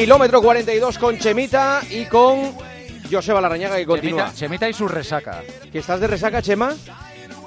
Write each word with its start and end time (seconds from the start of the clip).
Kilómetro 0.00 0.40
42 0.40 0.96
con 0.96 1.18
Chemita 1.18 1.82
y 1.90 2.06
con 2.06 2.54
Joseba 3.12 3.38
Larrañaga 3.38 3.76
que 3.76 3.84
continúa. 3.84 4.28
Chemita, 4.28 4.38
Chemita 4.38 4.68
y 4.70 4.72
su 4.72 4.88
resaca. 4.88 5.42
¿Que 5.70 5.78
estás 5.78 6.00
de 6.00 6.06
resaca, 6.06 6.40
Chema? 6.40 6.74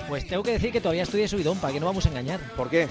Pues 0.08 0.28
tengo 0.28 0.44
que 0.44 0.52
decir 0.52 0.72
que 0.72 0.80
todavía 0.80 1.02
estoy 1.02 1.22
de 1.22 1.28
subidón, 1.28 1.58
para 1.58 1.74
que 1.74 1.80
no 1.80 1.88
vamos 1.88 2.05
a 2.05 2.10
engañar. 2.10 2.40
¿Por 2.55 2.70
qué? 2.70 2.88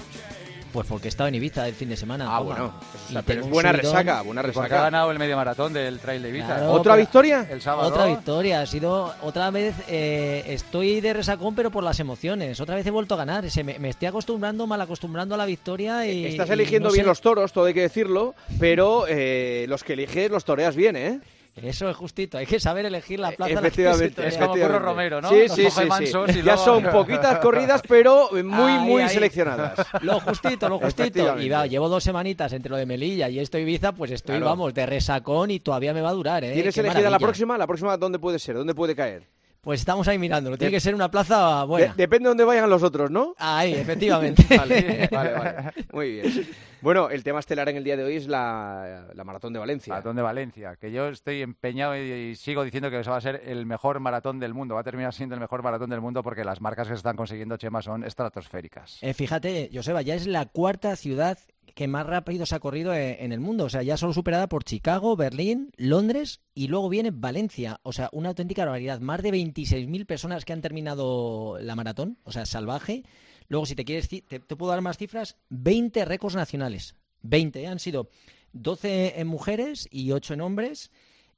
Pues 0.73 0.87
porque 0.87 1.07
he 1.07 1.09
estado 1.09 1.27
en 1.27 1.35
Ibiza 1.35 1.67
el 1.67 1.75
fin 1.75 1.87
de 1.87 1.95
semana. 1.95 2.25
Ah, 2.27 2.39
toma. 2.39 2.55
bueno. 2.55 2.73
Y 3.09 3.17
Pero 3.25 3.41
es 3.41 3.49
buena 3.49 3.69
subidón. 3.71 3.91
resaca, 3.93 4.21
buena 4.23 4.41
Porque 4.41 4.57
ha 4.59 4.63
resaca. 4.63 4.81
ganado 4.83 5.11
el 5.11 5.19
medio 5.19 5.35
maratón 5.35 5.71
del 5.71 5.99
Trail 5.99 6.21
de 6.23 6.29
Ibiza. 6.29 6.47
Claro. 6.47 6.71
¿Otra 6.71 6.95
victoria? 6.95 7.47
El 7.49 7.61
sábado. 7.61 7.87
Otra 7.89 8.07
victoria, 8.07 8.61
ha 8.61 8.65
sido 8.65 9.13
otra 9.21 9.51
vez. 9.51 9.75
eh, 9.87 10.43
estoy 10.47 10.99
de 10.99 11.13
resacón, 11.13 11.53
pero 11.53 11.69
por 11.69 11.83
las 11.83 11.99
emociones. 11.99 12.59
Otra 12.59 12.75
vez 12.75 12.85
he 12.87 12.91
vuelto 12.91 13.13
a 13.13 13.17
ganar. 13.17 13.47
Se 13.51 13.63
me, 13.63 13.77
me 13.77 13.89
estoy 13.89 14.07
acostumbrando, 14.07 14.65
mal 14.65 14.81
acostumbrando 14.81 15.35
a 15.35 15.37
la 15.37 15.45
victoria. 15.45 16.07
Y, 16.07 16.25
Estás 16.25 16.49
y 16.49 16.53
eligiendo 16.53 16.89
no 16.89 16.93
bien 16.93 17.03
sé- 17.05 17.07
los 17.09 17.21
toros, 17.21 17.53
todo 17.53 17.65
hay 17.65 17.73
que 17.75 17.81
decirlo, 17.81 18.33
pero 18.59 19.05
eh, 19.07 19.65
los 19.69 19.83
que 19.83 19.93
eliges 19.93 20.31
los 20.31 20.43
toreas 20.43 20.75
bien, 20.75 20.95
¿eh? 20.95 21.19
Eso 21.55 21.87
es 21.87 21.95
justito, 21.95 22.39
hay 22.39 22.47
que 22.47 22.59
saber 22.59 22.85
elegir 22.87 23.19
la 23.19 23.31
plaza. 23.31 23.53
la 23.53 23.61
que 23.61 23.69
se 23.69 23.81
Efectivamente. 23.83 24.15
torea. 24.15 24.29
Es 24.29 24.37
como. 24.37 24.53
Curro 24.53 24.79
Romero, 24.79 25.21
¿no? 25.21 25.29
Sí, 25.29 25.47
sí, 25.49 25.69
sí, 25.69 25.85
mansos 25.85 26.31
sí. 26.31 26.39
y 26.39 26.41
Ya 26.41 26.55
luego- 26.55 26.65
son 26.65 26.83
poquitas 26.91 27.37
corridas, 27.39 27.81
pero 27.87 28.29
muy, 28.31 28.71
Ahí, 28.71 28.79
muy 28.79 29.01
ahí. 29.03 29.09
seleccionadas. 29.09 29.85
Lo 30.01 30.19
justito, 30.19 30.67
lo 30.67 30.79
justito. 30.79 31.39
Y 31.39 31.49
va, 31.49 31.67
llevo 31.67 31.89
dos 31.89 32.03
semanitas 32.03 32.51
entre 32.53 32.71
lo 32.71 32.77
de 32.77 32.85
Melilla 32.87 33.29
y 33.29 33.37
esto 33.39 33.57
Ibiza, 33.59 33.91
pues 33.91 34.09
estoy, 34.11 34.37
Claro. 34.37 34.47
vamos, 34.47 34.73
de 34.73 34.85
resacón 34.87 35.51
y 35.51 35.59
todavía 35.59 35.93
me 35.93 36.01
va 36.01 36.09
a 36.09 36.13
durar, 36.13 36.43
¿eh? 36.43 36.53
¿Tienes 36.53 36.73
Qué 36.73 36.81
elegida 36.81 37.09
la 37.11 37.19
próxima? 37.19 37.57
¿La 37.57 37.67
próxima 37.67 37.97
dónde 37.97 38.17
puede 38.17 38.39
ser? 38.39 38.55
¿Dónde 38.55 38.73
puede 38.73 38.95
caer? 38.95 39.27
Pues 39.63 39.79
estamos 39.79 40.05
ahí 40.09 40.19
mirándolo. 40.19 40.57
Tiene 40.57 40.71
De- 40.71 40.75
que 40.75 40.79
ser 40.81 40.93
una 40.93 41.09
plaza 41.09 41.61
De- 41.61 41.65
buena. 41.67 41.93
depende 41.95 42.25
de 42.25 42.29
dónde 42.31 42.43
vayan 42.43 42.69
los 42.69 42.83
otros, 42.83 43.09
¿no? 43.09 43.33
Ahí, 43.37 43.73
efectivamente. 43.75 44.43
Vale, 44.57 45.07
vale, 45.09 45.31
vale. 45.33 45.71
Muy 45.93 46.11
bien. 46.15 46.47
Bueno, 46.81 47.09
el 47.09 47.23
tema 47.23 47.39
estelar 47.39 47.69
en 47.69 47.77
el 47.77 47.83
día 47.85 47.95
de 47.95 48.03
hoy 48.03 48.17
es 48.17 48.27
la, 48.27 49.07
la 49.13 49.23
maratón 49.23 49.53
de 49.53 49.59
Valencia. 49.59 49.91
Maratón 49.93 50.17
de 50.17 50.21
Valencia, 50.21 50.75
que 50.75 50.91
yo 50.91 51.07
estoy 51.07 51.41
empeñado 51.41 51.95
y, 51.95 52.01
y 52.11 52.35
sigo 52.35 52.65
diciendo 52.65 52.89
que 52.89 52.99
eso 52.99 53.11
va 53.11 53.17
a 53.17 53.21
ser 53.21 53.41
el 53.45 53.65
mejor 53.65 54.01
maratón 54.01 54.37
del 54.37 54.53
mundo. 54.53 54.75
Va 54.75 54.81
a 54.81 54.83
terminar 54.83 55.13
siendo 55.13 55.33
el 55.35 55.39
mejor 55.39 55.63
maratón 55.63 55.89
del 55.89 56.01
mundo 56.01 56.21
porque 56.23 56.43
las 56.43 56.59
marcas 56.59 56.87
que 56.89 56.95
se 56.95 56.97
están 56.97 57.15
consiguiendo, 57.15 57.55
Chema, 57.55 57.81
son 57.81 58.03
estratosféricas. 58.03 58.97
Eh, 59.01 59.13
fíjate, 59.13 59.69
Joseba, 59.73 60.01
ya 60.01 60.15
es 60.15 60.27
la 60.27 60.45
cuarta 60.47 60.93
ciudad 60.97 61.37
que 61.75 61.87
más 61.87 62.05
rápido 62.05 62.45
se 62.45 62.55
ha 62.55 62.59
corrido 62.59 62.93
eh, 62.93 63.23
en 63.23 63.31
el 63.31 63.39
mundo. 63.39 63.65
O 63.65 63.69
sea, 63.69 63.83
ya 63.83 63.97
solo 63.97 64.13
superada 64.13 64.47
por 64.47 64.63
Chicago, 64.63 65.15
Berlín, 65.15 65.71
Londres 65.77 66.41
y 66.53 66.67
luego 66.67 66.89
viene 66.89 67.11
Valencia. 67.11 67.79
O 67.83 67.93
sea, 67.93 68.09
una 68.11 68.29
auténtica 68.29 68.65
barbaridad. 68.65 68.99
Más 68.99 69.21
de 69.21 69.31
26.000 69.31 70.05
personas 70.05 70.45
que 70.45 70.53
han 70.53 70.61
terminado 70.61 71.57
la 71.59 71.75
maratón. 71.75 72.17
O 72.23 72.31
sea, 72.31 72.45
salvaje. 72.45 73.03
Luego, 73.47 73.65
si 73.65 73.75
te 73.75 73.85
quieres, 73.85 74.07
te, 74.07 74.21
te 74.21 74.55
puedo 74.55 74.71
dar 74.71 74.81
más 74.81 74.97
cifras, 74.97 75.37
20 75.49 76.05
récords 76.05 76.35
nacionales. 76.35 76.95
20, 77.23 77.61
¿eh? 77.61 77.67
han 77.67 77.79
sido 77.79 78.09
12 78.53 79.19
en 79.19 79.27
mujeres 79.27 79.87
y 79.91 80.11
8 80.11 80.35
en 80.35 80.41
hombres. 80.41 80.91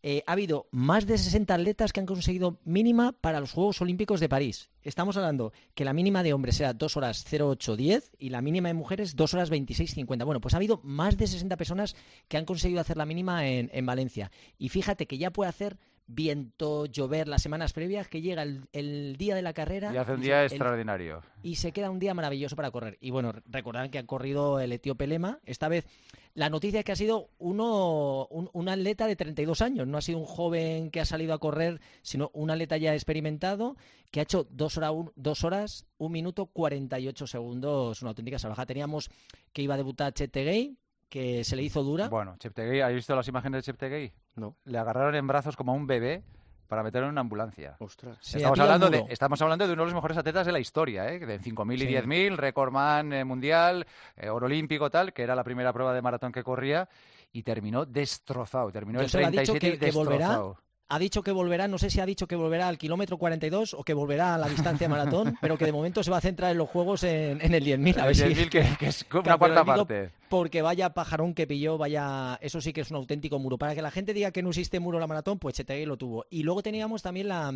Eh, 0.07 0.21
ha 0.27 0.33
habido 0.33 0.67
más 0.69 1.07
de 1.07 1.17
60 1.17 1.51
atletas 1.51 1.91
que 1.91 1.99
han 1.99 2.05
conseguido 2.05 2.59
mínima 2.63 3.13
para 3.13 3.39
los 3.39 3.53
Juegos 3.53 3.81
Olímpicos 3.81 4.19
de 4.19 4.29
París. 4.29 4.69
Estamos 4.83 5.17
hablando 5.17 5.51
que 5.73 5.83
la 5.83 5.93
mínima 5.93 6.21
de 6.21 6.31
hombres 6.31 6.59
era 6.59 6.73
2 6.73 6.95
horas 6.97 7.25
0810 7.25 8.11
y 8.19 8.29
la 8.29 8.43
mínima 8.43 8.67
de 8.67 8.75
mujeres 8.75 9.15
2 9.15 9.33
horas 9.33 9.49
2650. 9.49 10.23
Bueno, 10.23 10.41
pues 10.41 10.53
ha 10.53 10.57
habido 10.57 10.79
más 10.83 11.17
de 11.17 11.25
60 11.25 11.57
personas 11.57 11.95
que 12.27 12.37
han 12.37 12.45
conseguido 12.45 12.81
hacer 12.81 12.97
la 12.97 13.07
mínima 13.07 13.47
en, 13.47 13.71
en 13.73 13.85
Valencia. 13.87 14.29
Y 14.59 14.69
fíjate 14.69 15.07
que 15.07 15.17
ya 15.17 15.31
puede 15.31 15.49
hacer 15.49 15.79
viento, 16.07 16.85
llover 16.85 17.27
las 17.27 17.41
semanas 17.41 17.73
previas, 17.73 18.07
que 18.07 18.21
llega 18.21 18.43
el, 18.43 18.67
el 18.73 19.15
día 19.17 19.35
de 19.35 19.41
la 19.41 19.53
carrera 19.53 19.93
Y 19.93 19.97
hace 19.97 20.13
un 20.13 20.21
día 20.21 20.41
el- 20.41 20.47
extraordinario. 20.51 21.21
y 21.43 21.55
se 21.55 21.71
queda 21.71 21.89
un 21.89 21.99
día 21.99 22.13
maravilloso 22.13 22.55
para 22.55 22.71
correr. 22.71 22.97
Y 23.01 23.11
bueno, 23.11 23.33
recordad 23.47 23.89
que 23.89 23.97
ha 23.99 24.05
corrido 24.05 24.59
el 24.59 24.71
etíope 24.71 25.07
Lema. 25.07 25.39
Esta 25.45 25.67
vez 25.67 25.85
la 26.33 26.49
noticia 26.49 26.79
es 26.79 26.85
que 26.85 26.91
ha 26.91 26.95
sido 26.97 27.29
uno, 27.37 28.27
un, 28.29 28.49
un 28.53 28.69
atleta 28.69 29.07
de 29.07 29.15
32 29.15 29.61
años. 29.61 29.87
No 29.87 29.97
ha 29.97 30.01
sido 30.01 30.19
un 30.19 30.25
joven 30.25 30.91
que 30.91 30.99
ha 31.01 31.05
salido 31.05 31.33
a 31.33 31.39
correr, 31.39 31.79
sino 32.01 32.29
un 32.33 32.49
atleta 32.51 32.77
ya 32.77 32.93
experimentado 32.93 33.75
que 34.11 34.19
ha 34.19 34.23
hecho 34.23 34.45
dos, 34.49 34.77
hora, 34.77 34.91
un, 34.91 35.11
dos 35.15 35.43
horas, 35.43 35.85
un 35.97 36.11
minuto 36.11 36.45
48 36.47 37.27
segundos. 37.27 38.01
Una 38.01 38.09
auténtica 38.09 38.37
salvaje. 38.39 38.65
Teníamos 38.65 39.09
que 39.53 39.61
iba 39.61 39.73
a 39.73 39.77
debutar 39.77 40.13
Chetegay, 40.13 40.77
que 41.15 41.45
se 41.45 41.55
le 41.55 41.63
hizo 41.63 41.81
dura. 41.81 42.09
Bueno, 42.09 42.35
Cheptegei, 42.37 42.81
¿habéis 42.81 42.97
visto 42.97 43.15
las 43.15 43.25
imágenes 43.29 43.59
de 43.59 43.71
Cheptegei? 43.71 44.11
No. 44.35 44.57
Le 44.65 44.77
agarraron 44.77 45.15
en 45.15 45.25
brazos 45.25 45.55
como 45.55 45.71
a 45.71 45.75
un 45.75 45.87
bebé 45.87 46.23
para 46.67 46.83
meterlo 46.83 47.07
en 47.07 47.13
una 47.13 47.21
ambulancia. 47.21 47.77
Ostras. 47.79 48.17
Estamos, 48.35 48.57
el 48.59 48.63
hablando 48.63 48.89
de, 48.89 49.05
estamos 49.07 49.41
hablando 49.41 49.65
de 49.65 49.71
uno 49.71 49.83
de 49.83 49.85
los 49.85 49.93
mejores 49.95 50.17
atletas 50.17 50.45
de 50.45 50.51
la 50.51 50.59
historia, 50.59 51.07
¿eh? 51.07 51.19
de 51.25 51.39
5.000 51.39 51.75
y 51.75 51.77
Sí. 51.79 51.87
10.000, 51.87 52.35
recordman 52.35 53.13
eh, 53.13 53.23
mundial, 53.23 53.87
eh, 54.17 54.27
oro 54.29 54.47
olímpico, 54.47 54.89
tal, 54.89 55.13
que 55.13 55.23
era 55.23 55.35
la 55.35 55.45
primera 55.45 55.71
prueba 55.71 55.93
de 55.93 56.01
maratón 56.01 56.33
que 56.33 56.43
corría 56.43 56.89
y 57.31 57.43
terminó 57.43 57.85
destrozado. 57.85 58.69
Terminó 58.73 58.99
Yo 58.99 59.05
dicho 59.05 59.17
37 59.19 59.67
y 59.67 59.71
que- 59.71 59.79
que 59.85 59.91
volverá 59.91 60.17
destrozado. 60.27 60.57
Ha 60.87 60.99
dicho 60.99 61.23
que 61.23 61.31
volverá, 61.31 61.67
no 61.67 61.77
sé 61.77 61.89
si 61.89 61.99
ha 61.99 62.05
dicho 62.05 62.27
que 62.27 62.35
volverá 62.35 62.67
al 62.67 62.77
kilómetro 62.77 63.17
42 63.17 63.73
o 63.73 63.83
que 63.83 63.93
volverá 63.95 64.35
a 64.35 64.37
la 64.37 64.47
distancia 64.47 64.87
maratón, 64.87 65.35
pero 65.41 65.57
que 65.57 65.65
de 65.65 65.71
momento 65.71 66.03
se 66.03 66.11
va 66.11 66.17
a 66.17 66.21
centrar 66.21 66.51
en 66.51 66.57
los 66.59 66.69
juegos 66.69 67.03
en, 67.03 67.41
en 67.41 67.53
el 67.55 67.63
10.000. 67.65 67.97
A 67.99 68.05
ver 68.05 68.09
El 68.21 68.35
si, 68.35 68.41
10.000 68.43 68.49
que, 68.49 68.65
que 68.77 68.87
es 68.87 69.03
como 69.03 69.23
una 69.23 69.37
cuarta 69.37 69.65
parte. 69.65 70.11
Porque 70.29 70.61
vaya 70.61 70.93
pajarón 70.93 71.33
que 71.33 71.47
pilló, 71.47 71.77
vaya. 71.77 72.37
Eso 72.41 72.61
sí 72.61 72.71
que 72.73 72.81
es 72.81 72.91
un 72.91 72.97
auténtico 72.97 73.39
muro. 73.39 73.57
Para 73.57 73.73
que 73.73 73.81
la 73.81 73.89
gente 73.91 74.13
diga 74.13 74.31
que 74.31 74.43
no 74.43 74.49
existe 74.49 74.79
muro 74.79 74.97
en 74.97 75.01
la 75.01 75.07
maratón, 75.07 75.39
pues 75.39 75.55
Chetegui 75.55 75.85
lo 75.85 75.97
tuvo. 75.97 76.25
Y 76.29 76.43
luego 76.43 76.61
teníamos 76.61 77.01
también 77.01 77.29
la, 77.29 77.51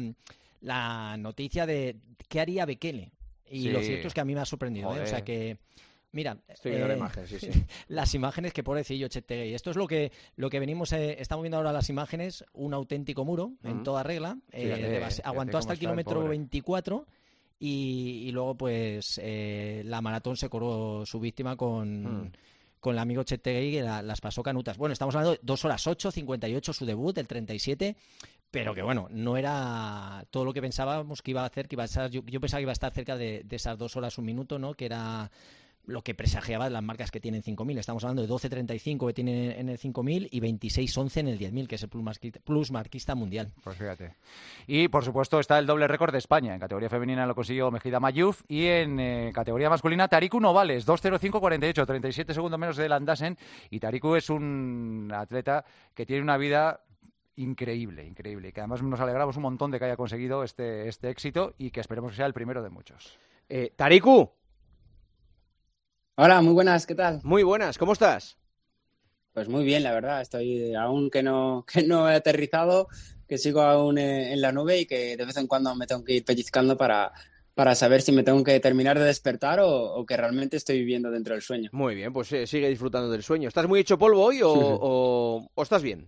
la 0.62 1.18
noticia 1.18 1.66
de 1.66 1.98
qué 2.28 2.40
haría 2.40 2.66
Bekele. 2.66 3.12
Y 3.52 3.62
Sí. 3.64 3.70
lo 3.70 3.80
cierto 3.82 4.08
es 4.08 4.14
que 4.14 4.22
a 4.22 4.26
mí 4.26 4.34
me 4.36 4.42
ha 4.42 4.46
sorprendido. 4.46 4.96
¿eh? 4.96 5.02
O 5.02 5.08
sea 5.08 5.24
que. 5.24 5.58
Mira, 6.12 6.38
Estoy 6.48 6.72
viendo 6.72 6.88
la 6.88 6.94
eh, 6.96 6.98
imagen, 6.98 7.28
sí, 7.28 7.38
sí. 7.40 7.50
las 7.88 8.14
imágenes 8.16 8.52
que 8.54 8.64
pobrecillo 8.64 9.08
Chetegui. 9.08 9.54
Esto 9.54 9.70
es 9.70 9.76
lo 9.78 9.86
que 9.88 10.12
lo 10.38 10.50
que 10.50 10.60
venimos, 10.60 10.92
eh, 10.94 11.18
estamos 11.20 11.44
viendo 11.44 11.58
ahora 11.58 11.72
las 11.72 11.90
imágenes, 11.90 12.44
un 12.54 12.74
auténtico 12.74 13.26
muro 13.26 13.52
en 13.64 13.84
toda 13.84 14.02
regla. 14.04 14.38
eh, 14.52 15.00
Fíjate, 15.00 15.22
aguantó 15.24 15.58
hasta 15.60 15.74
el 15.74 15.78
el 15.78 15.80
kilómetro 15.82 16.16
pobre. 16.16 16.30
24 16.30 17.06
y, 17.60 18.24
y 18.28 18.32
luego 18.32 18.56
pues 18.56 19.20
la 19.24 20.02
maratón 20.02 20.36
se 20.38 20.50
coró 20.50 21.06
su 21.06 21.20
víctima 21.20 21.56
con, 21.56 22.24
Mm. 22.26 22.32
con 22.80 22.94
el 22.94 23.00
amigo 23.00 23.22
Chetegui 23.24 23.74
que 23.74 23.82
la- 23.84 24.02
las 24.02 24.22
pasó 24.22 24.42
canutas. 24.42 24.78
Bueno, 24.78 24.94
estamos 24.94 25.14
hablando 25.16 25.34
de 25.34 25.40
2 25.44 25.64
horas 25.66 25.86
8, 25.86 26.10
58 26.12 26.74
su 26.74 26.86
debut, 26.86 27.18
el 27.18 27.28
37, 27.28 27.96
pero 28.50 28.74
que 28.74 28.82
bueno, 28.82 29.08
no 29.12 29.38
era 29.38 30.26
todo 30.32 30.46
lo 30.46 30.54
que 30.54 30.62
pensábamos 30.62 31.22
que 31.22 31.32
iba 31.32 31.44
a 31.44 31.46
hacer, 31.46 31.68
que 31.68 31.76
iba 31.76 31.84
a 31.84 31.86
estar, 31.86 32.10
yo, 32.10 32.22
yo 32.26 32.40
pensaba 32.40 32.60
que 32.60 32.64
iba 32.64 32.72
a 32.72 32.74
estar 32.74 32.92
cerca 32.94 33.16
de, 33.18 33.44
de 33.44 33.56
esas 33.58 33.78
2 33.78 33.96
horas 33.96 34.18
un 34.18 34.26
minuto, 34.26 34.58
¿no? 34.58 34.74
Que 34.74 34.86
era 34.86 35.30
lo 35.86 36.04
que 36.04 36.14
presagiaba 36.14 36.70
las 36.70 36.84
marcas 36.84 37.12
que 37.12 37.20
tienen 37.20 37.42
5.000. 37.42 37.80
Estamos 37.80 38.04
hablando 38.04 38.22
de 38.22 38.30
12.35 38.30 39.08
que 39.08 39.14
tiene 39.14 39.60
en 39.60 39.70
el 39.70 39.80
5.000 39.80 40.30
y 40.32 40.40
26.11 40.40 41.18
en 41.18 41.28
el 41.28 41.40
10.000, 41.40 41.68
que 41.68 41.76
es 41.76 41.84
el 41.84 41.90
plus 41.90 42.04
marquista, 42.04 42.40
plus 42.44 42.72
marquista 42.72 43.16
mundial. 43.16 43.52
Pues 43.64 43.78
fíjate. 43.78 44.14
Y 44.68 44.88
por 44.88 45.04
supuesto 45.04 45.40
está 45.40 45.58
el 45.58 45.66
doble 45.66 45.88
récord 45.88 46.12
de 46.12 46.20
España. 46.20 46.54
En 46.54 46.60
categoría 46.60 46.90
femenina 46.90 47.26
lo 47.26 47.36
consiguió 47.36 47.72
Mejida 47.72 48.00
Mayuf 48.00 48.44
y 48.48 48.66
en 48.66 49.00
eh, 49.00 49.32
categoría 49.34 49.70
masculina 49.70 50.08
Tariku 50.08 50.40
Novales, 50.40 50.88
2.05.48, 50.88 51.86
37 51.86 52.34
segundos 52.34 52.60
menos 52.60 52.78
de 52.78 52.88
Landasen. 52.88 53.38
Y 53.70 53.80
Tariku 53.80 54.16
es 54.16 54.30
un 54.30 55.12
atleta 55.14 55.66
que 55.94 56.06
tiene 56.06 56.22
una 56.22 56.38
vida 56.38 56.82
increíble, 57.40 58.06
increíble. 58.06 58.50
Y 58.50 58.52
que 58.52 58.62
además 58.62 58.84
nos 58.84 59.00
alegramos 59.00 59.38
un 59.38 59.44
montón 59.44 59.72
de 59.72 59.80
que 59.80 59.86
haya 59.86 59.98
conseguido 59.98 60.44
este, 60.44 60.88
este 60.88 61.10
éxito 61.10 61.56
y 61.58 61.72
que 61.72 61.80
esperemos 61.80 62.12
que 62.12 62.18
sea 62.18 62.26
el 62.26 62.34
primero 62.34 62.62
de 62.62 62.70
muchos. 62.70 63.18
Eh, 63.48 63.74
Tariku, 63.76 64.30
Hola, 66.22 66.42
muy 66.42 66.54
buenas, 66.54 66.86
¿qué 66.86 66.94
tal? 66.94 67.24
muy 67.24 67.44
buenas, 67.44 67.78
¿cómo 67.78 67.94
estás? 67.94 68.38
Pues 69.34 69.48
muy 69.48 69.64
bien, 69.64 69.84
la 69.84 69.94
verdad. 69.94 70.22
Estoy 70.22 70.74
aún 70.76 71.10
que 71.10 71.24
no, 71.24 71.66
que 71.72 71.84
no 71.84 72.10
he 72.10 72.16
aterrizado, 72.16 72.88
que 73.28 73.38
sigo 73.38 73.62
aún 73.62 73.98
eh, 73.98 74.34
en 74.34 74.42
la 74.42 74.52
nube 74.52 74.80
y 74.80 74.86
que 74.86 75.16
de 75.18 75.26
vez 75.26 75.38
en 75.38 75.48
cuando 75.48 75.74
me 75.76 75.88
tengo 75.88 76.04
que 76.04 76.14
ir 76.16 76.26
pellizcando 76.26 76.76
para, 76.78 77.12
para 77.54 77.76
saber 77.76 78.02
si 78.02 78.12
me 78.12 78.24
tengo 78.24 78.44
que 78.44 78.60
terminar 78.60 78.98
de 79.00 79.06
despertar 79.06 79.60
o, 79.60 79.70
o 79.96 80.06
que 80.06 80.18
realmente 80.18 80.58
estoy 80.58 80.80
viviendo 80.80 81.12
dentro 81.12 81.34
del 81.36 81.42
sueño. 81.44 81.70
Muy 81.74 81.96
bien, 81.96 82.12
pues 82.12 82.32
eh, 82.34 82.48
sigue 82.48 82.70
disfrutando 82.70 83.10
del 83.12 83.24
sueño. 83.24 83.48
¿Estás 83.48 83.68
muy 83.68 83.80
hecho 83.80 83.98
polvo 83.98 84.24
hoy 84.26 84.42
o, 84.44 84.50
o- 84.52 85.48
o 85.54 85.64
estás 85.64 85.84
bien? 85.84 86.08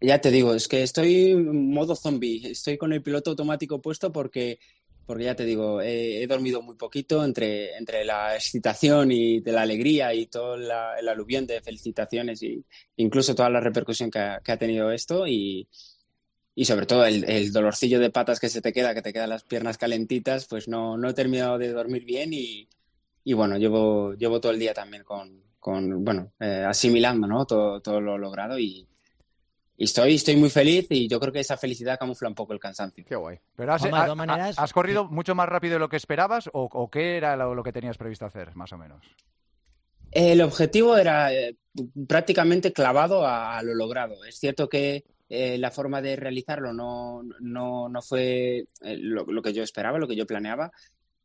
Ya 0.00 0.20
te 0.20 0.30
digo, 0.30 0.54
es 0.54 0.68
que 0.68 0.82
estoy 0.82 1.30
en 1.32 1.72
modo 1.72 1.96
zombie. 1.96 2.50
Estoy 2.50 2.76
con 2.76 2.92
el 2.92 3.02
piloto 3.02 3.30
automático 3.30 3.80
puesto 3.80 4.12
porque, 4.12 4.58
porque 5.06 5.24
ya 5.24 5.34
te 5.34 5.44
digo, 5.44 5.80
he 5.80 6.26
dormido 6.26 6.62
muy 6.62 6.76
poquito 6.76 7.24
entre, 7.24 7.76
entre 7.76 8.04
la 8.04 8.34
excitación 8.34 9.12
y 9.12 9.40
de 9.40 9.52
la 9.52 9.62
alegría 9.62 10.14
y 10.14 10.26
todo 10.26 10.54
el 10.54 11.08
aluvión 11.08 11.46
de 11.46 11.60
felicitaciones 11.60 12.42
y 12.42 12.64
incluso 12.96 13.34
toda 13.34 13.50
la 13.50 13.60
repercusión 13.60 14.10
que 14.10 14.18
ha, 14.18 14.56
tenido 14.58 14.90
esto 14.90 15.26
y, 15.26 15.68
y 16.54 16.64
sobre 16.64 16.86
todo 16.86 17.04
el, 17.04 17.24
el 17.24 17.52
dolorcillo 17.52 18.00
de 18.00 18.10
patas 18.10 18.40
que 18.40 18.48
se 18.48 18.62
te 18.62 18.72
queda, 18.72 18.94
que 18.94 19.02
te 19.02 19.12
quedan 19.12 19.30
las 19.30 19.44
piernas 19.44 19.78
calentitas, 19.78 20.46
pues 20.46 20.68
no, 20.68 20.96
no 20.96 21.08
he 21.08 21.14
terminado 21.14 21.58
de 21.58 21.72
dormir 21.72 22.04
bien 22.04 22.32
y, 22.32 22.68
y 23.24 23.32
bueno, 23.32 23.56
llevo, 23.58 24.14
llevo 24.14 24.40
todo 24.40 24.52
el 24.52 24.58
día 24.58 24.74
también 24.74 25.04
con, 25.04 25.42
con 25.58 26.04
bueno, 26.04 26.32
eh, 26.40 26.64
asimilando, 26.66 27.26
¿no? 27.26 27.46
Todo, 27.46 27.80
todo 27.80 28.00
lo 28.00 28.18
logrado 28.18 28.58
y, 28.58 28.86
y 29.76 29.84
estoy, 29.84 30.14
estoy 30.14 30.36
muy 30.36 30.50
feliz 30.50 30.86
y 30.90 31.08
yo 31.08 31.18
creo 31.18 31.32
que 31.32 31.40
esa 31.40 31.56
felicidad 31.56 31.98
camufla 31.98 32.28
un 32.28 32.34
poco 32.34 32.52
el 32.52 32.60
cansancio. 32.60 33.04
Qué 33.06 33.16
guay. 33.16 33.38
Pero 33.56 33.72
has, 33.72 33.84
ha- 33.84 33.90
todas 33.90 34.16
maneras- 34.16 34.58
ha- 34.58 34.62
¿has 34.62 34.72
corrido 34.72 35.04
mucho 35.06 35.34
más 35.34 35.48
rápido 35.48 35.74
de 35.74 35.80
lo 35.80 35.88
que 35.88 35.96
esperabas 35.96 36.48
o, 36.52 36.68
o 36.72 36.90
qué 36.90 37.16
era 37.16 37.36
lo, 37.36 37.54
lo 37.54 37.62
que 37.62 37.72
tenías 37.72 37.98
previsto 37.98 38.24
hacer, 38.26 38.54
más 38.54 38.72
o 38.72 38.78
menos? 38.78 39.04
El 40.12 40.40
objetivo 40.42 40.96
era 40.96 41.32
eh, 41.34 41.56
prácticamente 42.06 42.72
clavado 42.72 43.26
a, 43.26 43.60
lo 43.64 43.74
logrado. 43.74 44.24
Es 44.24 44.38
cierto 44.38 44.68
que 44.68 45.04
eh, 45.28 45.58
la 45.58 45.72
forma 45.72 46.00
de 46.00 46.14
realizarlo 46.14 46.72
no, 46.72 47.22
no, 47.40 47.88
no 47.88 48.02
fue 48.02 48.66
eh, 48.82 48.96
lo, 48.96 49.42
que 49.42 49.52
yo 49.52 49.64
esperaba, 49.64 49.98
lo 49.98 50.06
que 50.06 50.14
yo 50.14 50.24
planeaba, 50.24 50.70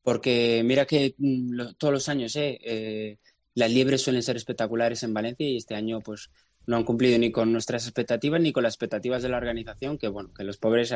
porque 0.02 0.64
mira 0.66 0.86
que 0.88 1.14
mm, 1.20 1.74
todos 1.78 1.94
los 1.94 2.10
años 2.10 2.36
las 3.54 3.72
liebres 3.72 4.02
suelen 4.02 4.24
ser 4.24 4.38
espectaculares 4.38 5.04
en 5.04 5.14
Valencia 5.14 5.48
y 5.48 5.58
este 5.58 5.76
año 5.76 6.00
pues 6.00 6.32
no 6.70 6.78
han 6.78 6.84
cumplido 6.84 7.18
ni 7.18 7.32
con 7.32 7.52
nuestras 7.52 7.86
expectativas 7.86 8.40
ni 8.42 8.52
con 8.52 8.64
las 8.64 8.74
expectativas 8.74 9.24
de 9.24 9.30
la 9.30 9.38
organización, 9.38 9.98
que 9.98 10.08
bueno, 10.08 10.34
que 10.34 10.44
los 10.44 10.58
pobres 10.58 10.94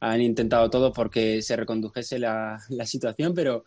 han 0.00 0.20
intentado 0.20 0.70
todo 0.70 0.92
porque 0.92 1.42
se 1.42 1.56
recondujese 1.56 2.18
la, 2.18 2.60
la 2.68 2.86
situación, 2.86 3.34
pero 3.34 3.64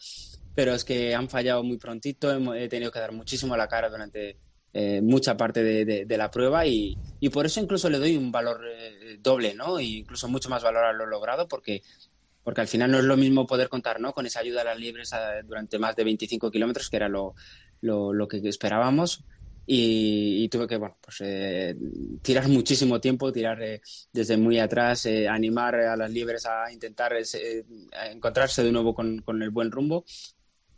pero 0.54 0.74
es 0.74 0.84
que 0.84 1.16
han 1.16 1.30
fallado 1.30 1.64
muy 1.64 1.78
prontito, 1.78 2.54
he 2.54 2.68
tenido 2.68 2.92
que 2.92 3.00
dar 3.00 3.14
muchísimo 3.14 3.56
la 3.56 3.68
cara 3.68 3.90
durante 3.90 4.38
eh, 4.74 5.02
mucha 5.02 5.36
parte 5.38 5.64
de, 5.64 6.18
la 6.18 6.32
prueba 6.32 6.66
y, 6.66 6.98
por 7.32 7.46
eso 7.46 7.60
incluso 7.60 7.90
le 7.90 8.00
doy 8.00 8.18
un 8.18 8.32
valor 8.32 8.62
eh, 8.68 9.18
doble, 9.20 9.54
¿no? 9.54 9.80
E 9.80 9.84
incluso 9.84 10.28
mucho 10.28 10.50
más 10.50 10.64
valor 10.64 10.84
a 10.84 10.94
lo 10.94 11.06
logrado 11.06 11.48
porque, 11.48 11.84
porque 12.44 12.62
al 12.62 12.68
final 12.68 12.92
no 12.92 13.00
es 13.00 13.06
lo 13.06 13.18
mismo 13.18 13.48
poder 13.48 13.70
contar, 13.70 14.00
¿no? 14.00 14.14
Con 14.14 14.26
esa 14.26 14.40
ayuda 14.40 14.62
a 14.62 14.66
las 14.66 14.80
libres 14.80 15.12
durante 15.46 15.80
más 15.80 15.96
de 15.96 16.04
25 16.04 16.52
kilómetros, 16.52 16.90
que 16.90 16.98
era 16.98 17.10
lo, 17.10 17.34
lo, 17.82 18.28
que 18.28 18.42
esperábamos. 18.44 19.24
Y, 19.66 20.50
tuve 20.50 20.68
que 20.68 20.76
bueno, 20.76 20.98
pues, 21.00 21.18
eh, 21.22 21.76
tirar 22.22 22.48
muchísimo 22.50 23.00
tiempo, 23.00 23.32
tirar 23.32 23.60
desde 24.12 24.36
muy 24.36 24.60
atrás, 24.60 25.08
animar 25.30 25.76
a 25.76 25.96
las 25.96 26.12
libres 26.12 26.46
a 26.46 26.72
intentar 26.72 27.14
encontrarse 28.12 28.64
de 28.64 28.72
nuevo 28.72 28.94
con, 28.94 29.20
con, 29.20 29.42
el 29.42 29.50
buen 29.50 29.72
rumbo 29.72 30.04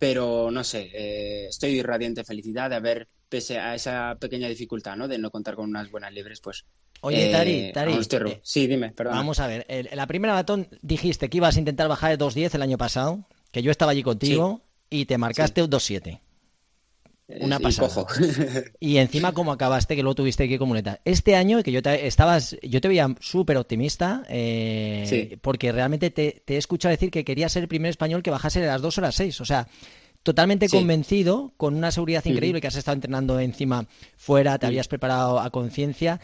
pero 0.03 0.51
no 0.51 0.65
sé, 0.65 0.89
eh, 0.93 1.45
estoy 1.47 1.81
radiante 1.81 2.25
felicidad 2.25 2.69
de 2.69 2.75
haber, 2.75 3.07
pese 3.29 3.57
a 3.57 3.73
esa 3.73 4.17
pequeña 4.19 4.49
dificultad, 4.49 4.97
¿no? 4.97 5.07
De 5.07 5.17
no 5.17 5.31
contar 5.31 5.55
con 5.55 5.69
unas 5.69 5.89
buenas 5.89 6.11
libres, 6.11 6.41
pues... 6.41 6.65
Oye, 6.99 7.31
Tari, 7.31 7.51
eh, 7.53 7.71
Tari 7.73 7.93
eh, 7.93 8.39
sí, 8.43 8.67
dime, 8.67 8.91
perdón. 8.91 9.15
Vamos 9.15 9.39
a 9.39 9.47
ver, 9.47 9.65
en 9.69 9.87
la 9.95 10.05
primera 10.05 10.33
maratón 10.33 10.67
dijiste 10.81 11.29
que 11.29 11.37
ibas 11.37 11.55
a 11.55 11.59
intentar 11.59 11.87
bajar 11.87 12.17
de 12.17 12.25
2.10 12.25 12.53
el 12.55 12.61
año 12.63 12.77
pasado, 12.77 13.25
que 13.53 13.61
yo 13.61 13.71
estaba 13.71 13.93
allí 13.93 14.03
contigo 14.03 14.59
y 14.89 15.05
te 15.05 15.17
marcaste 15.17 15.63
un 15.63 15.69
2.7. 15.69 16.19
Una 17.27 17.59
pasada. 17.59 18.05
y 18.79 18.97
encima 18.97 19.31
como 19.31 19.51
acabaste, 19.51 19.95
que 19.95 20.03
luego 20.03 20.15
tuviste 20.15 20.47
que 20.49 20.59
comunidad. 20.59 20.99
Este 21.05 21.35
año, 21.35 21.63
que 21.63 21.71
yo 21.71 21.81
te, 21.81 22.05
estabas, 22.05 22.57
yo 22.61 22.81
te 22.81 22.87
veía 22.89 23.15
súper 23.21 23.57
optimista, 23.57 24.23
eh, 24.29 25.37
porque 25.41 25.71
realmente 25.71 26.09
te, 26.09 26.43
he 26.45 26.57
escuchado 26.57 26.91
decir 26.91 27.11
que 27.11 27.23
querías 27.23 27.51
ser 27.51 27.63
el 27.63 27.69
primer 27.69 27.89
español 27.89 28.23
que 28.23 28.31
bajase 28.31 28.59
de 28.59 28.67
las 28.67 28.81
2 28.81 28.97
horas 28.97 29.15
6. 29.15 29.39
O 29.41 29.45
sea, 29.45 29.67
totalmente 30.21 30.67
convencido, 30.67 31.53
con 31.55 31.75
una 31.75 31.91
seguridad 31.91 32.25
increíble, 32.25 32.59
que 32.59 32.67
has 32.67 32.75
estado 32.75 32.95
entrenando 32.95 33.39
encima 33.39 33.87
fuera, 34.17 34.59
te 34.59 34.65
habías 34.65 34.89
preparado 34.89 35.39
a 35.39 35.49
conciencia. 35.49 36.19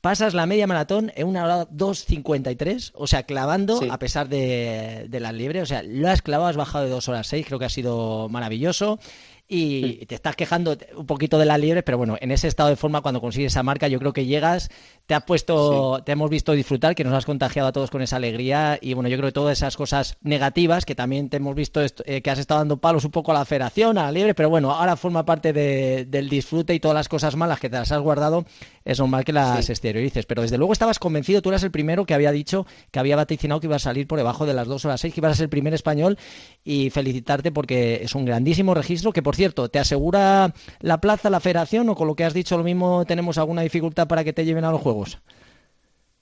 Pasas 0.00 0.32
la 0.32 0.46
media 0.46 0.68
maratón 0.68 1.12
en 1.16 1.26
una 1.26 1.44
hora 1.44 1.68
2.53, 1.68 2.92
o 2.94 3.08
sea, 3.08 3.24
clavando 3.24 3.80
a 3.90 3.98
pesar 3.98 4.28
de, 4.28 5.06
de 5.08 5.20
las 5.20 5.34
libres, 5.34 5.64
o 5.64 5.66
sea, 5.66 5.82
lo 5.82 6.08
has 6.08 6.22
clavado, 6.22 6.48
has 6.48 6.56
bajado 6.56 6.84
de 6.84 6.90
2 6.92 7.08
horas 7.08 7.26
6, 7.26 7.44
creo 7.44 7.58
que 7.58 7.64
ha 7.64 7.68
sido 7.68 8.28
maravilloso 8.28 9.00
y 9.48 10.04
te 10.06 10.14
estás 10.14 10.36
quejando 10.36 10.76
un 10.94 11.06
poquito 11.06 11.38
de 11.38 11.46
la 11.46 11.56
liebre, 11.56 11.82
pero 11.82 11.96
bueno, 11.96 12.16
en 12.20 12.30
ese 12.30 12.48
estado 12.48 12.68
de 12.68 12.76
forma 12.76 13.00
cuando 13.00 13.20
consigues 13.20 13.52
esa 13.52 13.62
marca, 13.62 13.88
yo 13.88 13.98
creo 13.98 14.12
que 14.12 14.26
llegas, 14.26 14.70
te 15.08 15.14
has 15.14 15.24
puesto, 15.24 16.02
te 16.04 16.12
hemos 16.12 16.28
visto 16.28 16.52
disfrutar, 16.52 16.94
que 16.94 17.02
nos 17.02 17.14
has 17.14 17.24
contagiado 17.24 17.66
a 17.66 17.72
todos 17.72 17.90
con 17.90 18.02
esa 18.02 18.16
alegría 18.16 18.78
y 18.78 18.92
bueno, 18.92 19.08
yo 19.08 19.16
creo 19.16 19.28
que 19.28 19.32
todas 19.32 19.56
esas 19.56 19.74
cosas 19.74 20.18
negativas 20.20 20.84
que 20.84 20.94
también 20.94 21.30
te 21.30 21.38
hemos 21.38 21.54
visto 21.54 21.80
eh, 21.80 22.20
que 22.20 22.30
has 22.30 22.38
estado 22.38 22.60
dando 22.60 22.76
palos 22.76 23.06
un 23.06 23.10
poco 23.10 23.30
a 23.30 23.34
la 23.34 23.46
federación, 23.46 23.96
a 23.96 24.02
la 24.02 24.12
liebre, 24.12 24.34
pero 24.34 24.50
bueno, 24.50 24.70
ahora 24.70 24.96
forma 24.96 25.24
parte 25.24 25.54
del 25.54 26.28
disfrute 26.28 26.74
y 26.74 26.80
todas 26.80 26.94
las 26.94 27.08
cosas 27.08 27.36
malas 27.36 27.58
que 27.58 27.70
te 27.70 27.76
las 27.78 27.90
has 27.90 28.02
guardado, 28.02 28.44
es 28.84 28.98
normal 28.98 29.24
que 29.24 29.32
las 29.32 29.70
exteriorices, 29.70 30.26
pero 30.26 30.42
desde 30.42 30.58
luego 30.58 30.74
estabas 30.74 30.98
convencido, 30.98 31.40
tú 31.40 31.48
eras 31.48 31.62
el 31.62 31.70
primero 31.70 32.04
que 32.04 32.12
había 32.12 32.30
dicho 32.30 32.66
que 32.90 32.98
había 32.98 33.16
vaticinado 33.16 33.60
que 33.60 33.66
iba 33.66 33.76
a 33.76 33.78
salir 33.78 34.06
por 34.06 34.18
debajo 34.18 34.44
de 34.44 34.52
las 34.52 34.68
dos 34.68 34.84
horas 34.84 35.00
seis, 35.00 35.14
que 35.14 35.20
ibas 35.20 35.32
a 35.32 35.36
ser 35.36 35.44
el 35.44 35.50
primer 35.50 35.72
español 35.72 36.18
y 36.64 36.90
felicitarte 36.90 37.50
porque 37.50 38.00
es 38.02 38.14
un 38.14 38.26
grandísimo 38.26 38.74
registro 38.74 39.14
que 39.14 39.22
por 39.22 39.36
cierto, 39.36 39.70
¿te 39.70 39.78
asegura 39.78 40.52
la 40.80 41.00
plaza, 41.00 41.30
la 41.30 41.40
federación 41.40 41.88
o 41.88 41.94
con 41.94 42.06
lo 42.06 42.14
que 42.14 42.26
has 42.26 42.34
dicho 42.34 42.58
lo 42.58 42.64
mismo 42.64 43.06
tenemos 43.06 43.38
alguna 43.38 43.62
dificultad 43.62 44.06
para 44.06 44.22
que 44.22 44.34
te 44.34 44.44
lleven 44.44 44.64
a 44.64 44.70
los 44.70 44.82
Juegos? 44.82 44.97